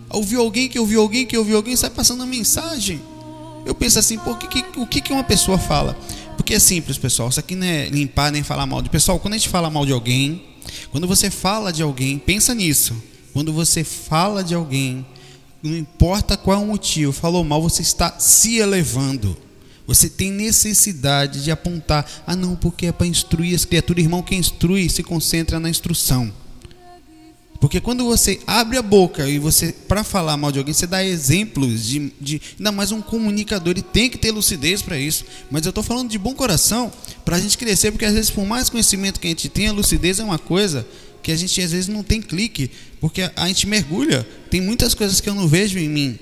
Ouviu 0.09 0.41
alguém 0.41 0.69
que 0.69 0.79
ouviu 0.79 1.03
alguém 1.03 1.27
que 1.27 1.37
ouviu 1.37 1.57
alguém, 1.57 1.77
sai 1.77 1.91
passando 1.91 2.23
a 2.23 2.27
mensagem. 2.27 3.01
Eu 3.67 3.75
penso 3.75 3.99
assim, 3.99 4.19
por 4.19 4.39
que, 4.39 4.63
que, 4.63 4.81
o 4.81 4.87
que, 4.87 5.01
que 5.01 5.13
uma 5.13 5.23
pessoa 5.23 5.59
fala? 5.59 5.97
Porque 6.37 6.55
é 6.55 6.59
simples, 6.59 6.97
pessoal. 6.97 7.29
Isso 7.29 7.39
aqui 7.39 7.55
não 7.55 7.67
é 7.67 7.91
limpar 7.91 8.33
nem 8.33 8.43
falar 8.43 8.65
mal 8.65 8.81
de 8.81 8.89
pessoal. 8.89 9.19
Quando 9.19 9.35
a 9.35 9.37
gente 9.37 9.51
fala 9.51 9.69
mal 9.69 9.85
de 9.85 9.93
alguém, 9.93 10.43
quando 10.91 11.07
você 11.07 11.31
fala 11.31 11.73
de 11.73 11.83
alguém, 11.83 12.19
pensa 12.19 12.55
nisso. 12.55 12.95
Quando 13.33 13.53
você 13.53 13.85
fala 13.85 14.43
de 14.43 14.55
alguém, 14.55 15.07
não 15.63 15.77
importa 15.77 16.37
qual 16.37 16.59
é 16.59 16.63
o 16.63 16.67
motivo, 16.67 17.13
falou 17.13 17.45
mal, 17.45 17.63
você 17.63 17.83
está 17.83 18.19
se 18.19 18.59
elevando. 18.59 19.37
Você 19.87 20.09
tem 20.09 20.31
necessidade 20.31 21.43
de 21.43 21.51
apontar, 21.51 22.07
ah 22.27 22.37
não, 22.37 22.55
porque 22.55 22.87
é 22.87 22.93
para 22.93 23.07
instruir 23.07 23.55
as 23.55 23.65
criaturas, 23.65 24.05
irmão, 24.05 24.23
quem 24.23 24.39
instrui 24.39 24.89
se 24.89 25.03
concentra 25.03 25.59
na 25.59 25.69
instrução. 25.69 26.33
Porque 27.61 27.79
quando 27.79 28.07
você 28.07 28.41
abre 28.47 28.79
a 28.79 28.83
boca 28.83 29.29
e 29.29 29.39
você, 29.39 29.71
para 29.71 30.03
falar 30.03 30.35
mal 30.39 30.51
de 30.51 30.59
alguém, 30.59 30.73
você 30.73 30.87
dá 30.87 31.05
exemplos 31.05 31.85
de, 31.85 32.11
de. 32.19 32.41
Ainda 32.57 32.73
mais 32.73 32.91
um 32.91 33.03
comunicador, 33.03 33.73
ele 33.73 33.83
tem 33.83 34.09
que 34.09 34.17
ter 34.17 34.31
lucidez 34.31 34.81
para 34.81 34.99
isso. 34.99 35.27
Mas 35.51 35.67
eu 35.67 35.69
estou 35.69 35.85
falando 35.85 36.09
de 36.09 36.19
bom 36.19 36.35
coração, 36.35 36.91
para 37.31 37.37
a 37.37 37.41
gente 37.41 37.57
crescer, 37.57 37.93
porque 37.93 38.05
às 38.05 38.15
vezes, 38.15 38.29
por 38.29 38.45
mais 38.45 38.69
conhecimento 38.69 39.21
que 39.21 39.29
a 39.29 39.31
gente 39.31 39.49
tenha, 39.49 39.71
a 39.71 39.73
lucidez 39.73 40.19
é 40.19 40.25
uma 40.25 40.37
coisa 40.37 40.85
que 41.23 41.31
a 41.31 41.37
gente 41.37 41.63
às 41.63 41.71
vezes 41.71 41.87
não 41.87 42.03
tem 42.03 42.21
clique, 42.21 42.73
porque 43.01 43.23
a, 43.23 43.31
a 43.37 43.47
gente 43.47 43.69
mergulha. 43.69 44.27
Tem 44.51 44.61
muitas 44.61 44.95
coisas 44.95 45.21
que 45.21 45.29
eu 45.29 45.35
não 45.37 45.47
vejo 45.47 45.79
em 45.79 45.89
mim, 45.89 46.19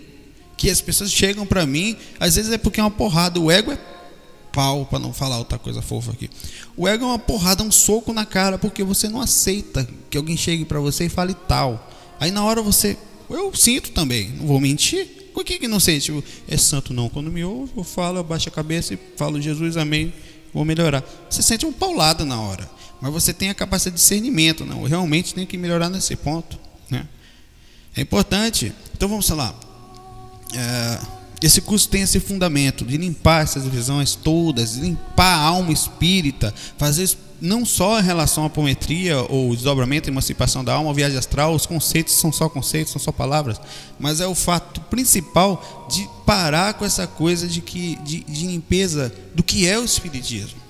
que 0.54 0.68
as 0.68 0.82
pessoas 0.82 1.10
chegam 1.10 1.46
para 1.46 1.64
mim, 1.64 1.96
às 2.20 2.36
vezes 2.36 2.52
é 2.52 2.58
porque 2.58 2.78
é 2.78 2.82
uma 2.82 2.90
porrada. 2.90 3.40
O 3.40 3.50
ego 3.50 3.72
é 3.72 3.78
pau, 4.52 4.84
para 4.84 4.98
não 4.98 5.14
falar 5.14 5.38
outra 5.38 5.58
coisa 5.58 5.80
fofa 5.80 6.12
aqui. 6.12 6.28
O 6.76 6.86
ego 6.86 7.04
é 7.06 7.08
uma 7.08 7.18
porrada, 7.18 7.62
um 7.62 7.72
soco 7.72 8.12
na 8.12 8.26
cara, 8.26 8.58
porque 8.58 8.84
você 8.84 9.08
não 9.08 9.22
aceita 9.22 9.88
que 10.10 10.18
alguém 10.18 10.36
chegue 10.36 10.66
para 10.66 10.78
você 10.78 11.06
e 11.06 11.08
fale 11.08 11.32
tal. 11.32 11.90
Aí 12.20 12.30
na 12.30 12.44
hora 12.44 12.60
você, 12.60 12.98
eu 13.30 13.54
sinto 13.54 13.92
também, 13.92 14.28
não 14.38 14.46
vou 14.46 14.60
mentir. 14.60 15.06
Por 15.32 15.42
que, 15.42 15.58
que 15.58 15.68
não 15.68 15.80
sente? 15.80 16.12
É 16.46 16.58
santo 16.58 16.92
não. 16.92 17.08
Quando 17.08 17.30
me 17.30 17.42
ouve, 17.44 17.72
eu 17.74 17.84
falo, 17.84 18.18
eu 18.18 18.24
baixo 18.24 18.50
a 18.50 18.52
cabeça 18.52 18.92
e 18.92 18.98
falo 19.16 19.40
Jesus, 19.40 19.78
amém, 19.78 20.12
vou 20.52 20.64
melhorar. 20.64 21.04
Você 21.28 21.42
sente 21.42 21.66
um 21.66 21.72
paulado 21.72 22.24
na 22.24 22.40
hora, 22.40 22.68
mas 23.00 23.12
você 23.12 23.32
tem 23.32 23.50
a 23.50 23.54
capacidade 23.54 23.96
de 23.96 24.00
discernimento, 24.00 24.64
não? 24.64 24.82
Eu 24.82 24.88
realmente 24.88 25.34
tenho 25.34 25.46
que 25.46 25.56
melhorar 25.56 25.88
nesse 25.88 26.16
ponto, 26.16 26.58
né? 26.90 27.06
É 27.96 28.00
importante. 28.00 28.72
Então 28.94 29.08
vamos 29.08 29.28
lá. 29.30 29.54
É, 30.54 31.17
esse 31.42 31.61
curso 31.61 31.88
tem 31.88 32.03
esse 32.03 32.18
fundamento 32.18 32.85
de 32.85 32.96
limpar 32.96 33.42
essas 33.42 33.64
visões 33.66 34.14
todas, 34.14 34.74
limpar 34.74 35.37
a 35.37 35.42
alma 35.42 35.72
espírita, 35.72 36.53
fazer 36.77 37.09
não 37.40 37.64
só 37.64 38.01
em 38.01 38.03
relação 38.03 38.42
à 38.42 38.46
apometria 38.48 39.20
ou 39.31 39.55
desdobramento, 39.55 40.11
emancipação 40.11 40.64
da 40.64 40.74
alma, 40.74 40.92
viagem 40.92 41.16
astral, 41.16 41.55
os 41.55 41.66
conceitos 41.66 42.14
são 42.14 42.33
só 42.33 42.48
conceitos, 42.48 42.92
são 42.92 43.01
só 43.01 43.12
palavras, 43.12 43.61
mas 43.98 44.20
é 44.20 44.27
o 44.27 44.35
fato 44.35 44.81
principal 44.83 45.87
de 45.88 46.09
parar 46.27 46.74
com 46.74 46.85
essa 46.85 47.07
coisa 47.07 47.46
de 47.46 47.61
que 47.61 47.96
de, 48.03 48.24
de 48.24 48.46
limpeza 48.46 49.14
do 49.35 49.42
que 49.42 49.66
é 49.66 49.79
o 49.79 49.85
espiritismo 49.85 50.67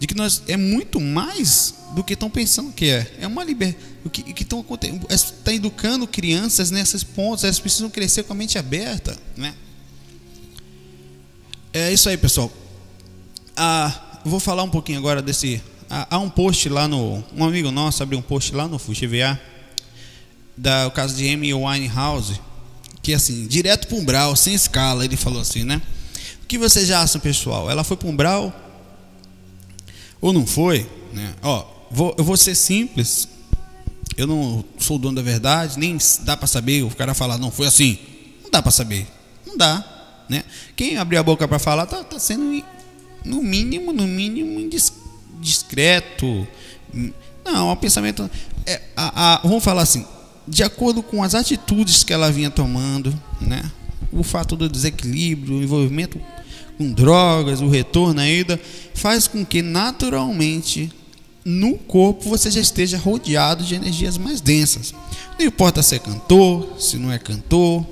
de 0.00 0.06
que 0.06 0.14
nós 0.14 0.42
é 0.48 0.56
muito 0.56 0.98
mais 0.98 1.74
do 1.94 2.02
que 2.02 2.14
estão 2.14 2.30
pensando 2.30 2.72
que 2.72 2.86
é. 2.86 3.16
É 3.20 3.26
uma 3.26 3.44
liberdade. 3.44 3.84
O 4.02 4.08
que 4.08 4.42
estão 4.42 4.60
acontecendo? 4.60 5.06
Está 5.10 5.52
educando 5.52 6.06
crianças 6.06 6.70
nesses 6.70 7.04
pontos. 7.04 7.44
Elas 7.44 7.60
precisam 7.60 7.90
crescer 7.90 8.22
com 8.22 8.32
a 8.32 8.36
mente 8.36 8.56
aberta, 8.56 9.14
né? 9.36 9.54
É 11.70 11.92
isso 11.92 12.08
aí, 12.08 12.16
pessoal. 12.16 12.50
Ah, 13.54 14.20
vou 14.24 14.40
falar 14.40 14.62
um 14.62 14.70
pouquinho 14.70 14.98
agora 14.98 15.20
desse. 15.20 15.62
Ah, 15.90 16.06
há 16.12 16.18
um 16.18 16.30
post 16.30 16.66
lá 16.70 16.88
no. 16.88 17.22
Um 17.36 17.44
amigo 17.44 17.70
nosso 17.70 18.02
abriu 18.02 18.18
um 18.18 18.22
post 18.22 18.54
lá 18.54 18.66
no 18.66 18.78
FUGVA 18.78 19.38
da 20.56 20.86
o 20.86 20.90
caso 20.90 21.14
de 21.14 21.28
Amy 21.28 21.52
Winehouse, 21.52 22.40
que 23.02 23.12
assim, 23.12 23.46
direto 23.46 23.86
para 23.86 23.98
um 23.98 24.04
brau, 24.04 24.34
sem 24.34 24.54
escala, 24.54 25.04
ele 25.04 25.16
falou 25.16 25.42
assim, 25.42 25.62
né? 25.62 25.82
O 26.42 26.46
que 26.46 26.56
vocês 26.56 26.90
acham, 26.90 27.20
pessoal? 27.20 27.70
Ela 27.70 27.84
foi 27.84 27.98
para 27.98 28.08
um 28.08 28.16
brau 28.16 28.69
ou 30.20 30.32
não 30.32 30.46
foi, 30.46 30.88
né? 31.12 31.34
Ó, 31.42 31.64
vou, 31.90 32.14
eu 32.18 32.24
vou 32.24 32.36
ser 32.36 32.54
simples. 32.54 33.28
Eu 34.16 34.26
não 34.26 34.64
sou 34.78 34.96
o 34.96 34.98
dono 34.98 35.16
da 35.16 35.22
verdade, 35.22 35.78
nem 35.78 35.96
dá 36.20 36.36
para 36.36 36.46
saber. 36.46 36.82
O 36.82 36.90
cara 36.90 37.14
falar, 37.14 37.38
não 37.38 37.50
foi 37.50 37.66
assim. 37.66 37.98
Não 38.42 38.50
dá 38.50 38.60
para 38.60 38.70
saber. 38.70 39.06
Não 39.46 39.56
dá, 39.56 39.84
né? 40.28 40.44
Quem 40.76 40.96
abrir 40.96 41.16
a 41.16 41.22
boca 41.22 41.48
para 41.48 41.58
falar 41.58 41.86
tá, 41.86 42.04
tá 42.04 42.18
sendo 42.18 42.62
no 43.24 43.42
mínimo, 43.42 43.92
no 43.92 44.06
mínimo 44.06 44.68
discreto. 45.40 46.46
Não, 47.44 47.70
o 47.70 47.76
pensamento 47.76 48.30
é, 48.66 48.80
a, 48.96 49.34
a, 49.34 49.40
vamos 49.42 49.64
falar 49.64 49.82
assim, 49.82 50.04
de 50.46 50.62
acordo 50.62 51.02
com 51.02 51.22
as 51.22 51.34
atitudes 51.34 52.04
que 52.04 52.12
ela 52.12 52.30
vinha 52.30 52.50
tomando, 52.50 53.12
né? 53.40 53.62
O 54.12 54.22
fato 54.22 54.56
do 54.56 54.68
desequilíbrio, 54.68 55.56
o 55.56 55.62
envolvimento 55.62 56.20
com 56.80 56.90
drogas, 56.90 57.60
o 57.60 57.68
retorno 57.68 58.22
ainda, 58.22 58.58
faz 58.94 59.28
com 59.28 59.44
que 59.44 59.60
naturalmente 59.60 60.90
no 61.44 61.76
corpo 61.76 62.26
você 62.26 62.50
já 62.50 62.58
esteja 62.58 62.96
rodeado 62.96 63.62
de 63.62 63.74
energias 63.74 64.16
mais 64.16 64.40
densas. 64.40 64.94
Não 65.38 65.44
importa 65.44 65.82
se 65.82 65.96
é 65.96 65.98
cantor, 65.98 66.80
se 66.80 66.96
não 66.96 67.12
é 67.12 67.18
cantor, 67.18 67.86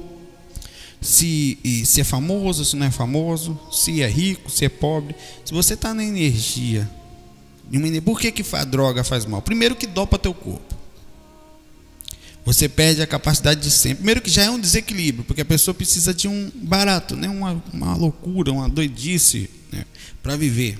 se, 1.02 1.58
se 1.84 2.00
é 2.00 2.04
famoso, 2.04 2.64
se 2.64 2.76
não 2.76 2.86
é 2.86 2.90
famoso, 2.90 3.60
se 3.70 4.00
é 4.00 4.08
rico, 4.08 4.50
se 4.50 4.64
é 4.64 4.70
pobre. 4.70 5.14
Se 5.44 5.52
você 5.52 5.74
está 5.74 5.92
na 5.92 6.02
energia, 6.02 6.88
por 8.02 8.18
que, 8.18 8.32
que 8.32 8.56
a 8.56 8.64
droga 8.64 9.04
faz 9.04 9.26
mal? 9.26 9.42
Primeiro 9.42 9.76
que 9.76 9.86
dopa 9.86 10.18
teu 10.18 10.32
corpo. 10.32 10.77
Você 12.48 12.66
perde 12.66 13.02
a 13.02 13.06
capacidade 13.06 13.60
de 13.60 13.70
ser. 13.70 13.94
Primeiro 13.94 14.22
que 14.22 14.30
já 14.30 14.44
é 14.44 14.50
um 14.50 14.58
desequilíbrio, 14.58 15.22
porque 15.22 15.42
a 15.42 15.44
pessoa 15.44 15.74
precisa 15.74 16.14
de 16.14 16.26
um 16.26 16.50
barato, 16.54 17.14
né? 17.14 17.28
uma, 17.28 17.62
uma 17.74 17.94
loucura, 17.94 18.50
uma 18.50 18.66
doidice 18.66 19.50
né? 19.70 19.84
para 20.22 20.34
viver. 20.34 20.78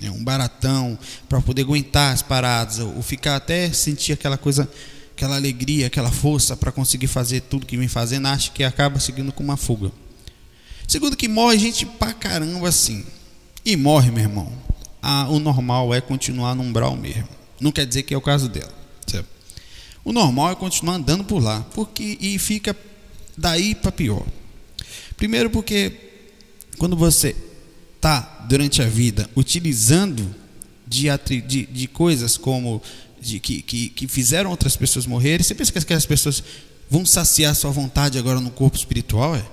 Né? 0.00 0.10
Um 0.10 0.24
baratão, 0.24 0.98
para 1.28 1.38
poder 1.42 1.60
aguentar 1.62 2.14
as 2.14 2.22
paradas, 2.22 2.78
ou 2.78 3.02
ficar 3.02 3.36
até 3.36 3.70
sentir 3.74 4.14
aquela 4.14 4.38
coisa, 4.38 4.66
aquela 5.14 5.36
alegria, 5.36 5.88
aquela 5.88 6.10
força 6.10 6.56
para 6.56 6.72
conseguir 6.72 7.08
fazer 7.08 7.42
tudo 7.42 7.66
que 7.66 7.76
vem 7.76 7.88
fazendo, 7.88 8.28
acha 8.28 8.50
que 8.50 8.64
acaba 8.64 8.98
seguindo 8.98 9.32
com 9.32 9.44
uma 9.44 9.58
fuga. 9.58 9.92
Segundo 10.88 11.14
que 11.14 11.28
morre 11.28 11.58
gente 11.58 11.84
pra 11.84 12.14
caramba 12.14 12.70
assim. 12.70 13.04
E 13.62 13.76
morre, 13.76 14.10
meu 14.10 14.22
irmão. 14.22 14.50
Ah, 15.02 15.28
o 15.28 15.38
normal 15.38 15.92
é 15.92 16.00
continuar 16.00 16.54
no 16.54 16.62
umbral 16.62 16.96
mesmo. 16.96 17.28
Não 17.60 17.70
quer 17.70 17.84
dizer 17.84 18.02
que 18.02 18.14
é 18.14 18.16
o 18.16 18.22
caso 18.22 18.48
dela. 18.48 18.80
O 20.04 20.12
normal 20.12 20.52
é 20.52 20.54
continuar 20.54 20.94
andando 20.94 21.24
por 21.24 21.42
lá, 21.42 21.64
porque 21.74 22.18
e 22.20 22.38
fica 22.38 22.76
daí 23.36 23.74
para 23.74 23.92
pior. 23.92 24.26
Primeiro 25.16 25.50
porque 25.50 25.92
quando 26.78 26.96
você 26.96 27.36
está 27.96 28.44
durante 28.48 28.82
a 28.82 28.86
vida 28.86 29.30
utilizando 29.36 30.34
de, 30.86 31.06
de, 31.46 31.66
de 31.66 31.86
coisas 31.86 32.36
como 32.36 32.82
de, 33.20 33.38
que, 33.38 33.62
que, 33.62 33.88
que 33.90 34.08
fizeram 34.08 34.50
outras 34.50 34.76
pessoas 34.76 35.06
morrerem, 35.06 35.44
você 35.44 35.54
pensa 35.54 35.70
que 35.70 35.78
aquelas 35.78 36.06
pessoas 36.06 36.42
vão 36.90 37.06
saciar 37.06 37.54
sua 37.54 37.70
vontade 37.70 38.18
agora 38.18 38.40
no 38.40 38.50
corpo 38.50 38.76
espiritual? 38.76 39.36
É? 39.36 39.44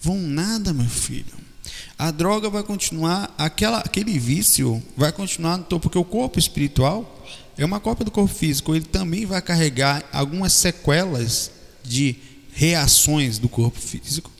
Vão 0.00 0.18
nada, 0.18 0.72
meu 0.72 0.88
filho. 0.88 1.32
A 1.96 2.10
droga 2.10 2.50
vai 2.50 2.64
continuar, 2.64 3.32
aquela, 3.38 3.78
aquele 3.78 4.18
vício 4.18 4.82
vai 4.96 5.12
continuar 5.12 5.56
no 5.56 5.64
topo, 5.64 5.84
porque 5.84 5.98
o 5.98 6.04
corpo 6.04 6.38
espiritual 6.38 7.24
é 7.56 7.64
uma 7.64 7.80
cópia 7.80 8.04
do 8.04 8.10
corpo 8.10 8.32
físico, 8.34 8.74
ele 8.74 8.84
também 8.84 9.26
vai 9.26 9.40
carregar 9.40 10.04
algumas 10.12 10.52
sequelas 10.52 11.50
de 11.82 12.16
reações 12.52 13.38
do 13.38 13.48
corpo 13.48 13.78
físico. 13.78 14.30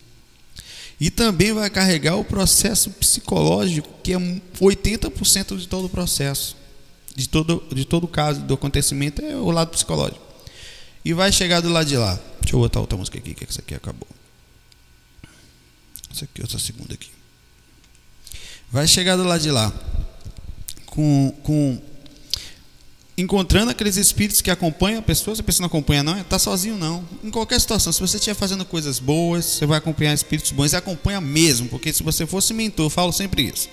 E 1.01 1.11
também 1.11 1.53
vai 1.53 1.69
carregar 1.69 2.17
o 2.17 2.25
processo 2.25 2.91
psicológico, 2.91 3.89
que 4.03 4.13
é 4.13 4.17
80% 4.17 5.59
de 5.59 5.69
todo 5.69 5.87
o 5.87 5.89
processo, 5.89 6.57
de 7.15 7.29
todo, 7.29 7.63
de 7.73 7.85
todo 7.85 8.05
o 8.05 8.09
caso 8.09 8.41
do 8.41 8.55
acontecimento, 8.55 9.23
é 9.23 9.37
o 9.37 9.51
lado 9.51 9.71
psicológico. 9.71 10.23
E 11.05 11.13
vai 11.13 11.31
chegar 11.31 11.61
do 11.61 11.69
lado 11.69 11.87
de 11.87 11.97
lá. 11.97 12.19
Deixa 12.41 12.57
eu 12.57 12.61
botar 12.61 12.81
outra 12.81 12.97
música 12.97 13.19
aqui, 13.19 13.35
que 13.35 13.45
essa 13.45 13.61
aqui 13.61 13.75
acabou. 13.75 14.09
Essa 16.11 16.25
aqui, 16.25 16.43
essa 16.43 16.59
segunda 16.59 16.95
aqui. 16.95 17.11
Vai 18.71 18.89
chegar 18.89 19.17
do 19.17 19.25
lado 19.25 19.43
de 19.43 19.51
lá 19.51 19.73
com, 20.87 21.35
com 21.43 21.81
encontrando 23.17 23.71
aqueles 23.71 23.97
espíritos 23.97 24.41
que 24.41 24.51
acompanham 24.51 24.99
a 24.99 25.03
pessoa, 25.03 25.35
se 25.35 25.41
a 25.41 25.45
pessoa 25.45 25.63
não 25.65 25.69
acompanha 25.69 26.03
não, 26.03 26.21
está 26.21 26.39
sozinho 26.39 26.77
não. 26.77 27.05
Em 27.23 27.31
qualquer 27.31 27.61
situação, 27.61 27.93
se 27.93 28.01
você 28.01 28.17
estiver 28.17 28.35
fazendo 28.35 28.65
coisas 28.65 28.99
boas, 28.99 29.45
você 29.45 29.67
vai 29.67 29.79
acompanhar 29.79 30.13
espíritos 30.13 30.51
bons, 30.51 30.73
e 30.73 30.77
acompanha 30.77 31.21
mesmo, 31.21 31.69
porque 31.69 31.93
se 31.93 32.03
você 32.03 32.27
fosse 32.27 32.53
mentor, 32.53 32.87
eu 32.87 32.91
falo 32.91 33.13
sempre 33.13 33.43
isso. 33.43 33.69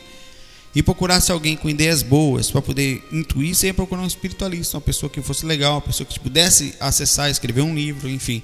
E 0.73 0.81
procurasse 0.81 1.31
alguém 1.31 1.57
com 1.57 1.69
ideias 1.69 2.01
boas 2.01 2.49
para 2.49 2.61
poder 2.61 3.03
intuir, 3.11 3.55
você 3.55 3.67
ia 3.67 3.73
procurar 3.73 4.01
um 4.01 4.07
espiritualista, 4.07 4.77
uma 4.77 4.81
pessoa 4.81 5.09
que 5.09 5.21
fosse 5.21 5.45
legal, 5.45 5.73
uma 5.73 5.81
pessoa 5.81 6.07
que 6.07 6.19
pudesse 6.19 6.75
acessar, 6.79 7.29
escrever 7.29 7.61
um 7.61 7.75
livro, 7.75 8.07
enfim. 8.09 8.41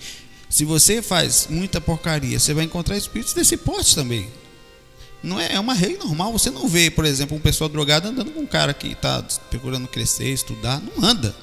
Se 0.50 0.66
você 0.66 1.02
faz 1.02 1.48
muita 1.50 1.80
porcaria, 1.80 2.40
você 2.40 2.54
vai 2.54 2.66
encontrar 2.66 2.98
espíritos 2.98 3.34
desse 3.34 3.56
porte 3.56 3.96
também. 3.96 4.28
Não 5.24 5.40
é, 5.40 5.54
é 5.54 5.60
uma 5.60 5.74
rei 5.74 5.98
normal. 5.98 6.32
Você 6.32 6.50
não 6.50 6.68
vê, 6.68 6.90
por 6.90 7.06
exemplo, 7.06 7.36
um 7.36 7.40
pessoal 7.40 7.70
drogado 7.70 8.08
andando 8.08 8.32
com 8.32 8.42
um 8.42 8.46
cara 8.46 8.74
que 8.74 8.92
está 8.92 9.24
procurando 9.50 9.88
crescer, 9.88 10.30
estudar. 10.30 10.82
Não 10.82 11.04
anda. 11.04 11.36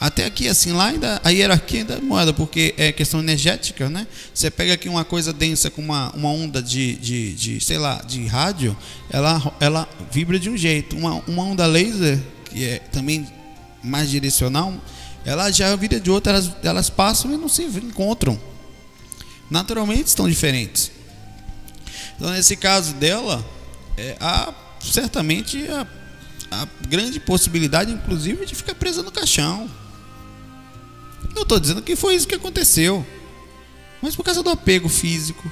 Até 0.00 0.24
aqui, 0.26 0.48
assim, 0.48 0.72
lá 0.72 0.86
ainda 0.86 1.20
a 1.24 1.30
hierarquia 1.30 1.80
ainda 1.80 2.00
muda, 2.00 2.32
porque 2.32 2.74
é 2.76 2.92
questão 2.92 3.20
energética, 3.20 3.88
né? 3.88 4.06
Você 4.34 4.50
pega 4.50 4.74
aqui 4.74 4.88
uma 4.88 5.04
coisa 5.04 5.32
densa 5.32 5.70
com 5.70 5.80
uma, 5.80 6.10
uma 6.10 6.28
onda 6.28 6.60
de, 6.60 6.94
de, 6.96 7.32
de, 7.32 7.60
sei 7.60 7.78
lá, 7.78 8.02
de 8.02 8.26
rádio, 8.26 8.76
ela, 9.08 9.56
ela 9.60 9.88
vibra 10.10 10.38
de 10.38 10.50
um 10.50 10.56
jeito. 10.56 10.96
Uma, 10.96 11.22
uma 11.26 11.44
onda 11.44 11.64
laser, 11.66 12.20
que 12.44 12.64
é 12.64 12.78
também 12.80 13.26
mais 13.82 14.10
direcional, 14.10 14.74
ela 15.24 15.50
já 15.50 15.74
vira 15.76 16.00
de 16.00 16.10
outra, 16.10 16.32
elas, 16.32 16.50
elas 16.62 16.90
passam 16.90 17.32
e 17.32 17.36
não 17.36 17.48
se 17.48 17.62
encontram. 17.62 18.38
Naturalmente 19.50 20.08
estão 20.08 20.28
diferentes. 20.28 20.90
Então, 22.16 22.30
nesse 22.30 22.56
caso 22.56 22.94
dela, 22.94 23.44
é, 23.96 24.16
há 24.20 24.52
certamente 24.80 25.66
a, 25.68 25.86
a 26.50 26.68
grande 26.88 27.18
possibilidade, 27.20 27.92
inclusive, 27.92 28.46
de 28.46 28.54
ficar 28.54 28.74
presa 28.74 29.02
no 29.02 29.10
caixão. 29.10 29.68
Não 31.34 31.42
estou 31.42 31.58
dizendo 31.58 31.82
que 31.82 31.96
foi 31.96 32.14
isso 32.14 32.28
que 32.28 32.34
aconteceu, 32.34 33.04
mas 34.00 34.14
por 34.14 34.24
causa 34.24 34.42
do 34.42 34.50
apego 34.50 34.88
físico, 34.88 35.50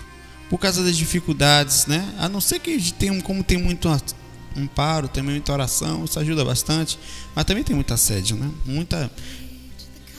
por 0.48 0.58
causa 0.58 0.82
das 0.82 0.96
dificuldades, 0.96 1.86
né? 1.86 2.14
A 2.18 2.28
não 2.28 2.40
ser 2.40 2.58
que 2.58 2.92
tem 2.92 3.10
um, 3.10 3.20
como 3.20 3.42
tem 3.42 3.58
muito 3.58 3.88
amparo, 4.56 5.08
tem 5.08 5.22
muita 5.22 5.52
oração, 5.52 6.04
isso 6.04 6.20
ajuda 6.20 6.44
bastante, 6.44 6.98
mas 7.34 7.44
também 7.44 7.64
tem 7.64 7.74
muita 7.74 7.94
assédio, 7.94 8.36
né? 8.36 8.50
Muita 8.66 9.10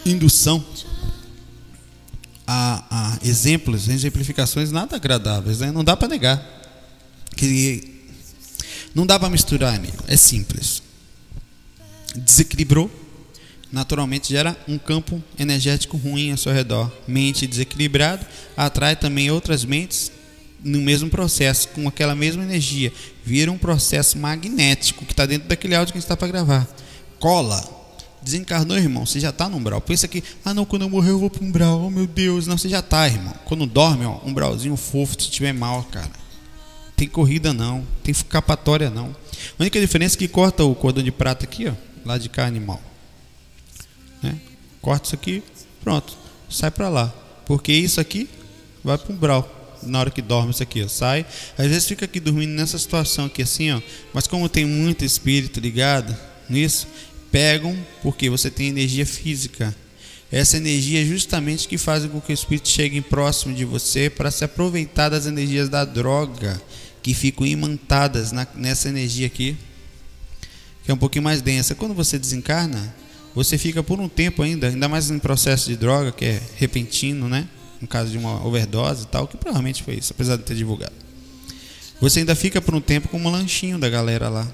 indução 0.05 0.63
a, 2.45 2.83
a 2.89 3.19
exemplos, 3.27 3.87
exemplificações 3.87 4.71
nada 4.71 4.95
agradáveis, 4.95 5.59
né? 5.59 5.71
Não 5.71 5.83
dá 5.83 5.95
para 5.95 6.07
negar 6.07 6.43
que 7.35 7.93
não 8.93 9.05
dá 9.05 9.19
para 9.19 9.29
misturar, 9.29 9.75
amigo. 9.75 10.03
É 10.07 10.15
simples. 10.15 10.83
Desequilibrou 12.15 12.91
naturalmente 13.73 14.29
gera 14.29 14.55
um 14.67 14.77
campo 14.77 15.21
energético 15.37 15.97
ruim 15.97 16.29
ao 16.29 16.37
seu 16.37 16.53
redor. 16.53 16.91
Mente 17.07 17.47
desequilibrada 17.47 18.25
atrai 18.55 18.95
também 18.95 19.31
outras 19.31 19.65
mentes 19.65 20.11
no 20.63 20.79
mesmo 20.79 21.09
processo, 21.09 21.67
com 21.69 21.87
aquela 21.87 22.15
mesma 22.15 22.43
energia. 22.43 22.93
Vira 23.25 23.51
um 23.51 23.57
processo 23.57 24.17
magnético 24.19 25.03
que 25.03 25.11
está 25.11 25.25
dentro 25.25 25.49
daquele 25.49 25.73
áudio 25.73 25.91
que 25.91 25.97
a 25.97 25.99
gente 25.99 26.05
está 26.05 26.15
para 26.15 26.27
gravar. 26.27 26.67
Cola. 27.19 27.82
Desencarnou, 28.23 28.77
irmão. 28.77 29.05
Você 29.05 29.19
já 29.19 29.29
está 29.29 29.49
no 29.49 29.57
umbral. 29.57 29.81
Pensa 29.81 30.07
que, 30.07 30.23
ah, 30.45 30.53
não, 30.53 30.65
quando 30.65 30.83
eu 30.83 30.89
morrer 30.89 31.09
eu 31.09 31.19
vou 31.19 31.29
para 31.29 31.43
umbral. 31.43 31.81
Oh, 31.81 31.89
meu 31.89 32.07
Deus. 32.07 32.47
Não, 32.47 32.57
você 32.57 32.69
já 32.69 32.79
está, 32.79 33.07
irmão. 33.07 33.33
Quando 33.45 33.65
dorme, 33.65 34.05
ó, 34.05 34.19
umbralzinho 34.25 34.75
fofo, 34.75 35.21
se 35.21 35.29
tiver 35.29 35.53
mal, 35.53 35.83
cara. 35.83 36.11
Tem 36.95 37.07
corrida 37.07 37.53
não. 37.53 37.85
Tem 38.03 38.11
escapatória 38.11 38.89
não. 38.89 39.15
A 39.57 39.61
única 39.61 39.79
diferença 39.79 40.15
é 40.15 40.19
que 40.19 40.27
corta 40.27 40.63
o 40.63 40.73
cordão 40.73 41.03
de 41.03 41.11
prata 41.11 41.45
aqui, 41.45 41.67
ó, 41.67 41.73
lá 42.05 42.17
de 42.17 42.29
cá 42.29 42.45
animal. 42.45 42.81
Né? 44.21 44.37
Corta 44.81 45.07
isso 45.07 45.15
aqui, 45.15 45.43
pronto, 45.83 46.17
sai 46.49 46.71
para 46.71 46.89
lá. 46.89 47.13
Porque 47.45 47.73
isso 47.73 47.99
aqui 47.99 48.29
vai 48.83 48.97
para 48.97 49.13
um 49.13 49.17
brau. 49.17 49.59
Na 49.83 49.99
hora 49.99 50.09
que 50.09 50.21
dorme, 50.21 50.51
isso 50.51 50.63
aqui 50.63 50.81
ó, 50.81 50.87
sai. 50.87 51.25
Às 51.57 51.67
vezes 51.67 51.85
fica 51.85 52.05
aqui 52.05 52.19
dormindo 52.19 52.51
nessa 52.51 52.77
situação 52.77 53.25
aqui 53.25 53.41
assim, 53.41 53.71
ó. 53.71 53.81
Mas 54.13 54.27
como 54.27 54.47
tem 54.47 54.65
muito 54.65 55.03
espírito 55.03 55.59
ligado 55.59 56.15
nisso, 56.49 56.87
pegam 57.33 57.75
porque 58.03 58.29
você 58.29 58.51
tem 58.51 58.67
energia 58.67 59.07
física. 59.07 59.75
Essa 60.31 60.57
energia 60.57 61.01
é 61.01 61.05
justamente 61.05 61.67
que 61.67 61.79
faz 61.79 62.05
com 62.05 62.21
que 62.21 62.31
o 62.31 62.33
espírito 62.33 62.69
chegue 62.69 63.01
próximo 63.01 63.55
de 63.55 63.65
você 63.65 64.07
para 64.07 64.29
se 64.29 64.45
aproveitar 64.45 65.09
das 65.09 65.25
energias 65.25 65.67
da 65.67 65.83
droga 65.83 66.61
que 67.01 67.13
ficam 67.15 67.45
imantadas 67.45 68.31
na, 68.31 68.47
nessa 68.55 68.87
energia 68.87 69.25
aqui, 69.25 69.57
que 70.85 70.91
é 70.91 70.93
um 70.93 70.97
pouquinho 70.97 71.23
mais 71.23 71.41
densa. 71.41 71.73
Quando 71.73 71.95
você 71.95 72.19
desencarna, 72.19 72.95
você 73.33 73.57
fica 73.57 73.81
por 73.81 73.99
um 73.99 74.07
tempo 74.07 74.43
ainda, 74.43 74.67
ainda 74.67 74.87
mais 74.87 75.09
em 75.09 75.17
processo 75.17 75.67
de 75.69 75.75
droga, 75.75 76.11
que 76.11 76.25
é 76.25 76.41
repentino, 76.57 77.27
né? 77.27 77.47
No 77.81 77.87
caso 77.87 78.11
de 78.11 78.17
uma 78.17 78.45
overdose 78.45 79.03
e 79.03 79.07
tal, 79.07 79.27
que 79.27 79.37
provavelmente 79.37 79.81
foi 79.81 79.95
isso, 79.95 80.13
apesar 80.13 80.37
de 80.37 80.43
ter 80.43 80.55
divulgado. 80.55 80.93
Você 81.99 82.19
ainda 82.19 82.35
fica 82.35 82.61
por 82.61 82.75
um 82.75 82.81
tempo 82.81 83.07
com 83.07 83.17
um 83.17 83.29
lanchinho 83.29 83.79
da 83.79 83.89
galera 83.89 84.29
lá. 84.29 84.47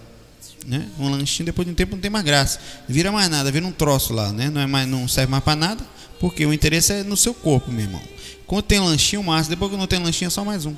Né? 0.66 0.88
Um 1.00 1.10
lanchinho, 1.10 1.46
depois 1.46 1.66
de 1.66 1.72
um 1.72 1.76
tempo 1.76 1.96
não 1.96 2.02
tem 2.02 2.12
mais 2.12 2.24
graça. 2.24 2.60
Vira 2.88 3.12
mais 3.12 3.30
nada, 3.30 3.52
vira 3.52 3.66
um 3.66 3.72
troço 3.72 4.14
lá, 4.14 4.32
né? 4.32 4.50
Não, 4.50 4.62
é 4.62 4.68
mais, 4.68 4.88
não 4.88 5.08
serve 5.08 5.32
mais 5.32 5.44
para 5.44 5.56
nada, 5.56 5.86
porque 6.20 6.46
o 6.46 6.54
interesse 6.54 6.94
é 6.94 7.04
no 7.04 7.18
seu 7.18 7.34
corpo, 7.34 7.72
meu 7.72 7.86
irmão. 7.86 8.02
Quando 8.46 8.64
tem 8.64 8.80
lanchinho, 8.80 9.24
massa, 9.24 9.50
depois 9.50 9.72
que 9.72 9.78
não 9.78 9.88
tem 9.88 10.00
lanchinho, 10.00 10.28
é 10.28 10.32
só 10.32 10.44
mais 10.44 10.66
um. 10.66 10.76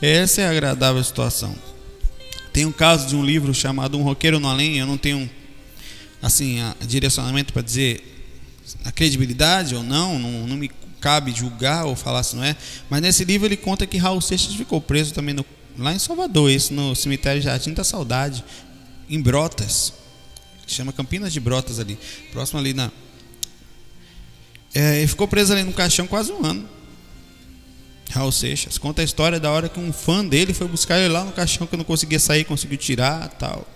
Essa 0.00 0.42
é 0.42 0.46
a 0.46 0.50
agradável 0.50 1.02
situação. 1.02 1.54
Tem 2.52 2.66
um 2.66 2.72
caso 2.72 3.06
de 3.06 3.16
um 3.16 3.24
livro 3.24 3.52
chamado 3.54 3.98
Um 3.98 4.02
Roqueiro 4.02 4.38
no 4.38 4.48
Além, 4.48 4.78
eu 4.78 4.86
não 4.86 4.96
tenho 4.96 5.28
assim, 6.22 6.58
direcionamento 6.86 7.52
para 7.52 7.62
dizer 7.62 8.02
a 8.84 8.90
credibilidade 8.90 9.74
ou 9.74 9.82
não, 9.82 10.18
não, 10.18 10.46
não 10.46 10.56
me 10.56 10.70
cabe 11.00 11.32
julgar 11.32 11.84
ou 11.84 11.94
falar 11.94 12.22
se 12.22 12.34
não 12.34 12.42
é, 12.42 12.56
mas 12.90 13.00
nesse 13.00 13.24
livro 13.24 13.46
ele 13.46 13.56
conta 13.56 13.86
que 13.86 13.96
Raul 13.96 14.20
Seixas 14.20 14.54
ficou 14.54 14.80
preso 14.80 15.14
também 15.14 15.34
no, 15.34 15.44
lá 15.78 15.92
em 15.92 15.98
Salvador, 15.98 16.50
isso 16.50 16.72
no 16.72 16.94
cemitério 16.94 17.40
Jardim 17.40 17.72
da 17.72 17.84
Saudade, 17.84 18.44
em 19.08 19.20
Brotas, 19.20 19.92
chama 20.66 20.92
Campinas 20.92 21.32
de 21.32 21.40
Brotas 21.40 21.78
ali, 21.78 21.98
próximo 22.32 22.58
ali 22.58 22.74
na. 22.74 22.90
É, 24.74 24.98
ele 24.98 25.06
ficou 25.06 25.26
preso 25.28 25.52
ali 25.52 25.62
no 25.62 25.72
caixão 25.72 26.06
quase 26.06 26.32
um 26.32 26.44
ano. 26.44 26.68
Raul 28.10 28.32
Seixas 28.32 28.78
conta 28.78 29.02
a 29.02 29.04
história 29.04 29.40
da 29.40 29.50
hora 29.50 29.68
que 29.68 29.80
um 29.80 29.92
fã 29.92 30.24
dele 30.24 30.54
foi 30.54 30.68
buscar 30.68 30.98
ele 30.98 31.08
lá 31.08 31.24
no 31.24 31.32
caixão 31.32 31.66
que 31.66 31.76
não 31.76 31.84
conseguia 31.84 32.20
sair, 32.20 32.44
conseguiu 32.44 32.78
tirar, 32.78 33.28
tal. 33.30 33.66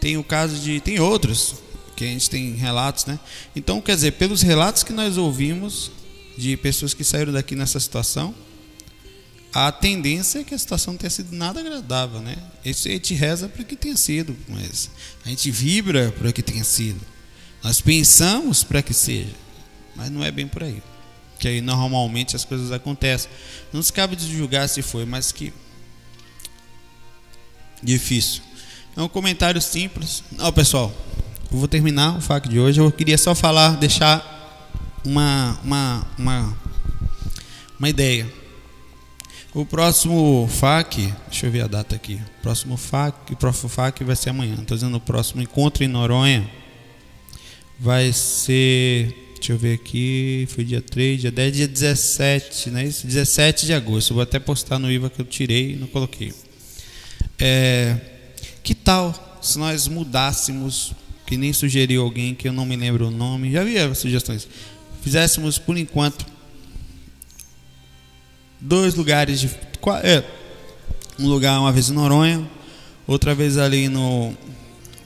Tem 0.00 0.16
o 0.16 0.24
caso 0.24 0.56
de 0.58 0.80
tem 0.80 1.00
outros 1.00 1.56
que 1.96 2.04
a 2.04 2.08
gente 2.08 2.28
tem 2.28 2.52
relatos, 2.54 3.06
né? 3.06 3.18
Então, 3.54 3.80
quer 3.80 3.94
dizer, 3.94 4.12
pelos 4.12 4.42
relatos 4.42 4.82
que 4.82 4.92
nós 4.92 5.16
ouvimos 5.16 5.90
de 6.36 6.56
pessoas 6.56 6.92
que 6.92 7.04
saíram 7.04 7.32
daqui 7.32 7.54
nessa 7.54 7.78
situação, 7.78 8.34
a 9.54 9.70
tendência 9.70 10.40
é 10.40 10.44
que 10.44 10.52
a 10.52 10.58
situação 10.58 10.94
não 10.94 10.98
tenha 10.98 11.10
sido 11.10 11.34
nada 11.34 11.60
agradável, 11.60 12.20
né? 12.20 12.36
Isso 12.64 12.88
a 12.88 12.90
gente 12.90 13.14
reza 13.14 13.48
para 13.48 13.62
que 13.62 13.76
tenha 13.76 13.96
sido, 13.96 14.36
mas 14.48 14.90
a 15.24 15.28
gente 15.28 15.48
vibra 15.48 16.10
para 16.10 16.32
que 16.32 16.42
tenha 16.42 16.64
sido. 16.64 17.00
Nós 17.62 17.80
pensamos 17.80 18.64
para 18.64 18.82
que 18.82 18.92
seja, 18.92 19.32
mas 19.94 20.10
não 20.10 20.24
é 20.24 20.32
bem 20.32 20.48
por 20.48 20.64
aí. 20.64 20.82
Que 21.38 21.46
aí 21.46 21.60
normalmente 21.60 22.34
as 22.34 22.44
coisas 22.44 22.72
acontecem. 22.72 23.30
Não 23.72 23.80
se 23.80 23.92
cabe 23.92 24.16
de 24.16 24.36
julgar 24.36 24.68
se 24.68 24.82
foi, 24.82 25.04
mas 25.04 25.30
que 25.30 25.52
difícil. 27.80 28.42
É 28.96 29.02
um 29.02 29.08
comentário 29.08 29.62
simples. 29.62 30.24
Não, 30.32 30.52
pessoal, 30.52 30.92
eu 31.52 31.58
vou 31.58 31.68
terminar 31.68 32.18
o 32.18 32.20
FAQ 32.20 32.48
de 32.48 32.58
hoje. 32.58 32.80
Eu 32.80 32.90
queria 32.90 33.16
só 33.16 33.36
falar, 33.36 33.76
deixar 33.76 34.34
uma, 35.04 35.60
uma, 35.62 36.06
uma, 36.18 36.58
uma 37.78 37.88
ideia. 37.88 38.43
O 39.54 39.64
próximo 39.64 40.48
FAQ, 40.50 41.12
deixa 41.28 41.46
eu 41.46 41.50
ver 41.50 41.62
a 41.62 41.66
data 41.68 41.94
aqui. 41.94 42.14
O 42.14 42.42
próximo 42.42 42.76
FAQ, 42.76 43.34
o 43.34 43.36
próximo 43.36 43.68
FAQ 43.68 44.04
vai 44.04 44.16
ser 44.16 44.30
amanhã. 44.30 44.56
Estou 44.60 44.76
dizendo 44.76 44.96
o 44.96 45.00
próximo 45.00 45.40
encontro 45.40 45.84
em 45.84 45.88
Noronha 45.88 46.50
vai 47.78 48.12
ser. 48.12 49.14
Deixa 49.36 49.52
eu 49.52 49.58
ver 49.58 49.74
aqui. 49.74 50.46
Foi 50.48 50.64
dia 50.64 50.80
3, 50.80 51.20
dia 51.20 51.30
10, 51.30 51.56
dia 51.56 51.68
17, 51.68 52.70
não 52.70 52.80
é 52.80 52.84
isso? 52.86 53.06
17 53.06 53.66
de 53.66 53.74
agosto. 53.74 54.14
Vou 54.14 54.22
até 54.22 54.38
postar 54.38 54.78
no 54.78 54.90
IVA 54.90 55.10
que 55.10 55.20
eu 55.20 55.24
tirei 55.24 55.72
e 55.72 55.76
não 55.76 55.86
coloquei. 55.86 56.32
É, 57.38 57.96
que 58.62 58.74
tal 58.74 59.38
se 59.42 59.58
nós 59.58 59.86
mudássemos 59.86 60.92
que 61.26 61.36
nem 61.36 61.52
sugeriu 61.52 62.02
alguém 62.02 62.34
que 62.34 62.48
eu 62.48 62.52
não 62.52 62.64
me 62.64 62.76
lembro 62.76 63.08
o 63.08 63.10
nome. 63.10 63.52
Já 63.52 63.62
vi 63.62 63.78
as 63.78 63.98
sugestões. 63.98 64.48
Fizéssemos 65.02 65.58
por 65.58 65.76
enquanto 65.76 66.26
dois 68.64 68.94
lugares 68.94 69.40
de 69.40 69.50
é, 70.02 70.24
um 71.18 71.28
lugar 71.28 71.60
uma 71.60 71.70
vez 71.70 71.90
em 71.90 71.92
Noronha, 71.92 72.48
outra 73.06 73.34
vez 73.34 73.58
ali 73.58 73.88
no 73.88 74.34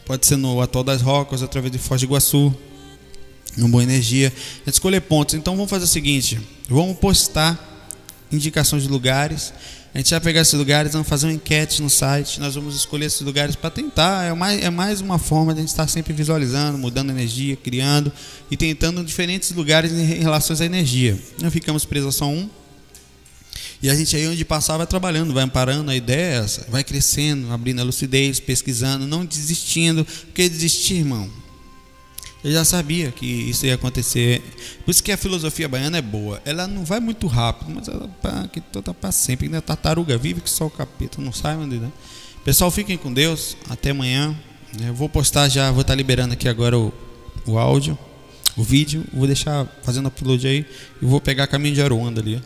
pode 0.07 0.27
ser 0.27 0.37
no 0.37 0.61
Atol 0.61 0.85
das 0.85 1.03
Rocas, 1.03 1.43
outra 1.43 1.61
vez 1.61 1.75
em 1.75 1.79
Foz 1.79 2.01
do 2.01 2.05
Iguaçu, 2.05 2.55
no 3.57 3.69
Boa 3.69 3.83
Energia. 3.83 4.29
A 4.29 4.59
gente 4.67 4.75
escolher 4.75 5.01
pontos. 5.03 5.35
Então 5.35 5.55
vamos 5.55 5.69
fazer 5.69 5.85
o 5.85 5.89
seguinte, 5.89 6.41
vamos 6.69 6.97
postar 6.99 7.59
indicações 8.31 8.85
de 8.85 8.89
lugares 8.89 9.53
a 9.95 9.99
gente 9.99 10.11
vai 10.11 10.21
pegar 10.21 10.43
esses 10.43 10.55
lugares, 10.55 10.93
vamos 10.93 11.09
fazer 11.09 11.27
uma 11.27 11.33
enquete 11.33 11.81
no 11.83 11.89
site, 11.89 12.39
nós 12.39 12.55
vamos 12.55 12.77
escolher 12.77 13.07
esses 13.07 13.23
lugares 13.23 13.57
para 13.57 13.71
tentar. 13.71 14.25
É 14.25 14.35
mais, 14.35 14.63
é 14.63 14.71
mais 14.71 15.01
uma 15.01 15.19
forma 15.19 15.55
de 15.55 15.59
a 15.59 15.63
gente 15.63 15.71
estar 15.71 15.89
sempre 15.89 16.13
visualizando, 16.13 16.77
mudando 16.77 17.11
energia, 17.11 17.57
criando 17.57 18.13
e 18.51 18.57
tentando 18.57 19.03
diferentes 19.03 19.51
lugares 19.51 19.91
em 19.93 20.05
relação 20.05 20.55
à 20.57 20.65
energia. 20.65 21.19
Não 21.41 21.51
ficamos 21.51 21.85
presos 21.85 22.15
a 22.15 22.19
só 22.19 22.27
um. 22.27 22.49
E 23.81 23.89
a 23.89 23.95
gente 23.95 24.15
aí 24.17 24.27
onde 24.27 24.45
passar 24.45 24.77
vai 24.77 24.87
trabalhando, 24.87 25.33
vai 25.33 25.45
amparando 25.45 25.91
a 25.91 25.97
ideia, 25.97 26.45
vai 26.69 26.83
crescendo, 26.83 27.53
abrindo 27.53 27.81
a 27.81 27.85
lucidez, 27.85 28.41
pesquisando, 28.41 29.07
não 29.07 29.25
desistindo. 29.25 30.05
Porque 30.05 30.49
desistir, 30.49 30.95
irmão, 30.97 31.31
Eu 32.43 32.53
já 32.53 32.65
sabia 32.65 33.11
que 33.11 33.27
isso 33.27 33.67
ia 33.67 33.75
acontecer. 33.75 34.43
Por 34.85 34.91
isso 34.91 35.03
que 35.03 35.13
a 35.13 35.17
filosofia 35.17 35.69
baiana 35.69 35.99
é 35.99 36.03
boa. 36.03 36.41
Ela 36.45 36.67
não 36.67 36.85
vai 36.85 37.01
muito 37.01 37.27
rápido, 37.27 37.71
mas 37.73 37.89
ela 37.89 38.09
pá, 38.23 38.49
que 38.53 38.61
toda 38.61 38.93
para 38.95 39.13
sempre. 39.13 39.47
Ainda 39.47 39.61
tartaruga 39.61 40.17
vive 40.17 40.41
que 40.41 40.51
só 40.51 40.67
o 40.67 40.71
capeta 40.71 41.21
não 41.21 41.33
sai, 41.33 41.57
onde, 41.57 41.79
né? 41.79 41.91
Pessoal, 42.45 42.71
fiquem 42.71 42.97
com 42.97 43.13
Deus. 43.13 43.57
Até 43.69 43.91
amanhã. 43.91 44.37
Eu 44.81 44.95
vou 44.95 45.09
postar 45.09 45.49
já, 45.49 45.71
vou 45.71 45.83
estar 45.83 45.95
liberando 45.95 46.35
aqui 46.35 46.49
agora 46.49 46.79
o, 46.79 46.93
o 47.47 47.59
áudio, 47.59 47.99
o 48.57 48.63
vídeo. 48.63 49.05
Vou 49.13 49.27
deixar 49.27 49.67
fazendo 49.83 50.07
upload 50.07 50.47
aí. 50.47 50.67
E 51.01 51.05
vou 51.05 51.21
pegar 51.21 51.47
caminho 51.47 51.75
de 51.75 51.83
Aruanda 51.83 52.21
ali. 52.21 52.41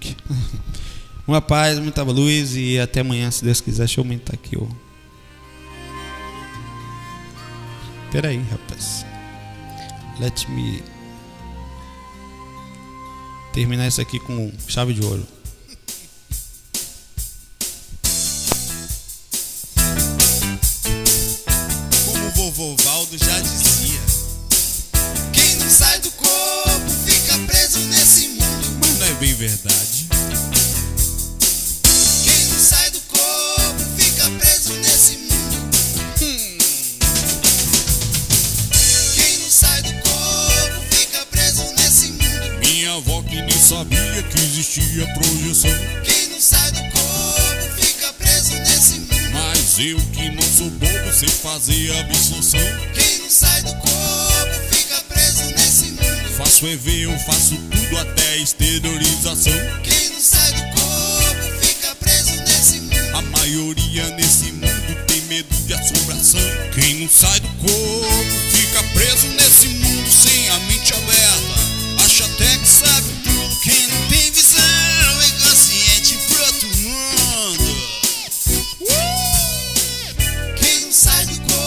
Que- 0.00 0.16
Uma 1.26 1.42
paz, 1.42 1.78
muita 1.78 2.02
luz 2.02 2.56
e 2.56 2.78
até 2.78 3.00
amanhã, 3.00 3.30
se 3.30 3.44
Deus 3.44 3.60
quiser. 3.60 3.84
Deixa 3.84 4.00
eu 4.00 4.04
aumentar 4.04 4.32
aqui, 4.34 4.56
ó. 4.56 4.66
Pera 8.10 8.28
aí, 8.28 8.42
rapaz. 8.50 9.04
Let 10.18 10.46
me 10.48 10.82
terminar 13.52 13.86
isso 13.88 14.00
aqui 14.00 14.18
com 14.20 14.50
chave 14.66 14.94
de 14.94 15.04
ouro. 15.04 15.26
Como 22.06 22.26
o 22.28 22.30
vovô 22.32 22.76
Valdo 22.82 23.16
já 23.18 23.40
dizia. 23.40 23.67
Verdade. 29.48 30.06
Quem 32.22 32.44
não 32.48 32.58
sai 32.60 32.90
do 32.90 33.00
corpo 33.00 33.84
fica 33.96 34.30
preso 34.38 34.74
nesse 34.74 35.16
mundo. 35.16 35.56
Hum. 36.20 36.58
Quem 39.14 39.38
não 39.38 39.50
sai 39.50 39.82
do 39.82 39.92
corpo 40.02 40.94
fica 40.94 41.24
preso 41.30 41.64
nesse 41.78 42.12
mundo. 42.12 42.58
Minha 42.60 42.94
avó 42.96 43.22
que 43.22 43.40
nem 43.40 43.58
sabia 43.58 44.22
que 44.22 44.38
existia 44.38 45.06
projeção. 45.14 45.70
Quem 46.04 46.28
não 46.28 46.40
sai 46.40 46.70
do 46.72 46.80
corpo 46.90 47.80
fica 47.80 48.12
preso 48.12 48.52
nesse 48.52 49.00
mundo. 49.00 49.32
Mas 49.32 49.78
eu 49.78 49.98
que 50.12 50.30
não 50.30 50.42
sou 50.42 50.68
bobo 50.70 51.12
sei 51.12 51.28
fazer 51.30 51.96
absorção. 52.00 52.60
Quem 52.94 53.18
não 53.20 53.30
sai 53.30 53.62
do 53.62 53.74
corpo 53.76 54.67
Faço 56.48 56.66
envio, 56.66 57.14
faço 57.26 57.56
tudo 57.56 57.98
até 57.98 58.38
esterilização. 58.38 59.52
Quem 59.82 60.08
não 60.08 60.18
sai 60.18 60.50
do 60.52 60.80
corpo 60.80 61.60
fica 61.60 61.94
preso 61.96 62.30
nesse 62.40 62.80
mundo. 62.80 63.16
A 63.16 63.20
maioria 63.20 64.06
nesse 64.16 64.52
mundo 64.52 65.06
tem 65.06 65.20
medo 65.28 65.54
de 65.66 65.74
assombração. 65.74 66.40
Quem 66.74 67.00
não 67.00 67.08
sai 67.10 67.38
do 67.40 67.48
corpo 67.48 68.24
fica 68.50 68.82
preso 68.94 69.26
nesse 69.26 69.68
mundo 69.68 70.10
sem 70.10 70.48
a 70.48 70.58
mente 70.60 70.94
aberta. 70.94 72.02
Acha 72.02 72.24
até 72.24 72.56
que 72.56 72.66
sabe 72.66 73.17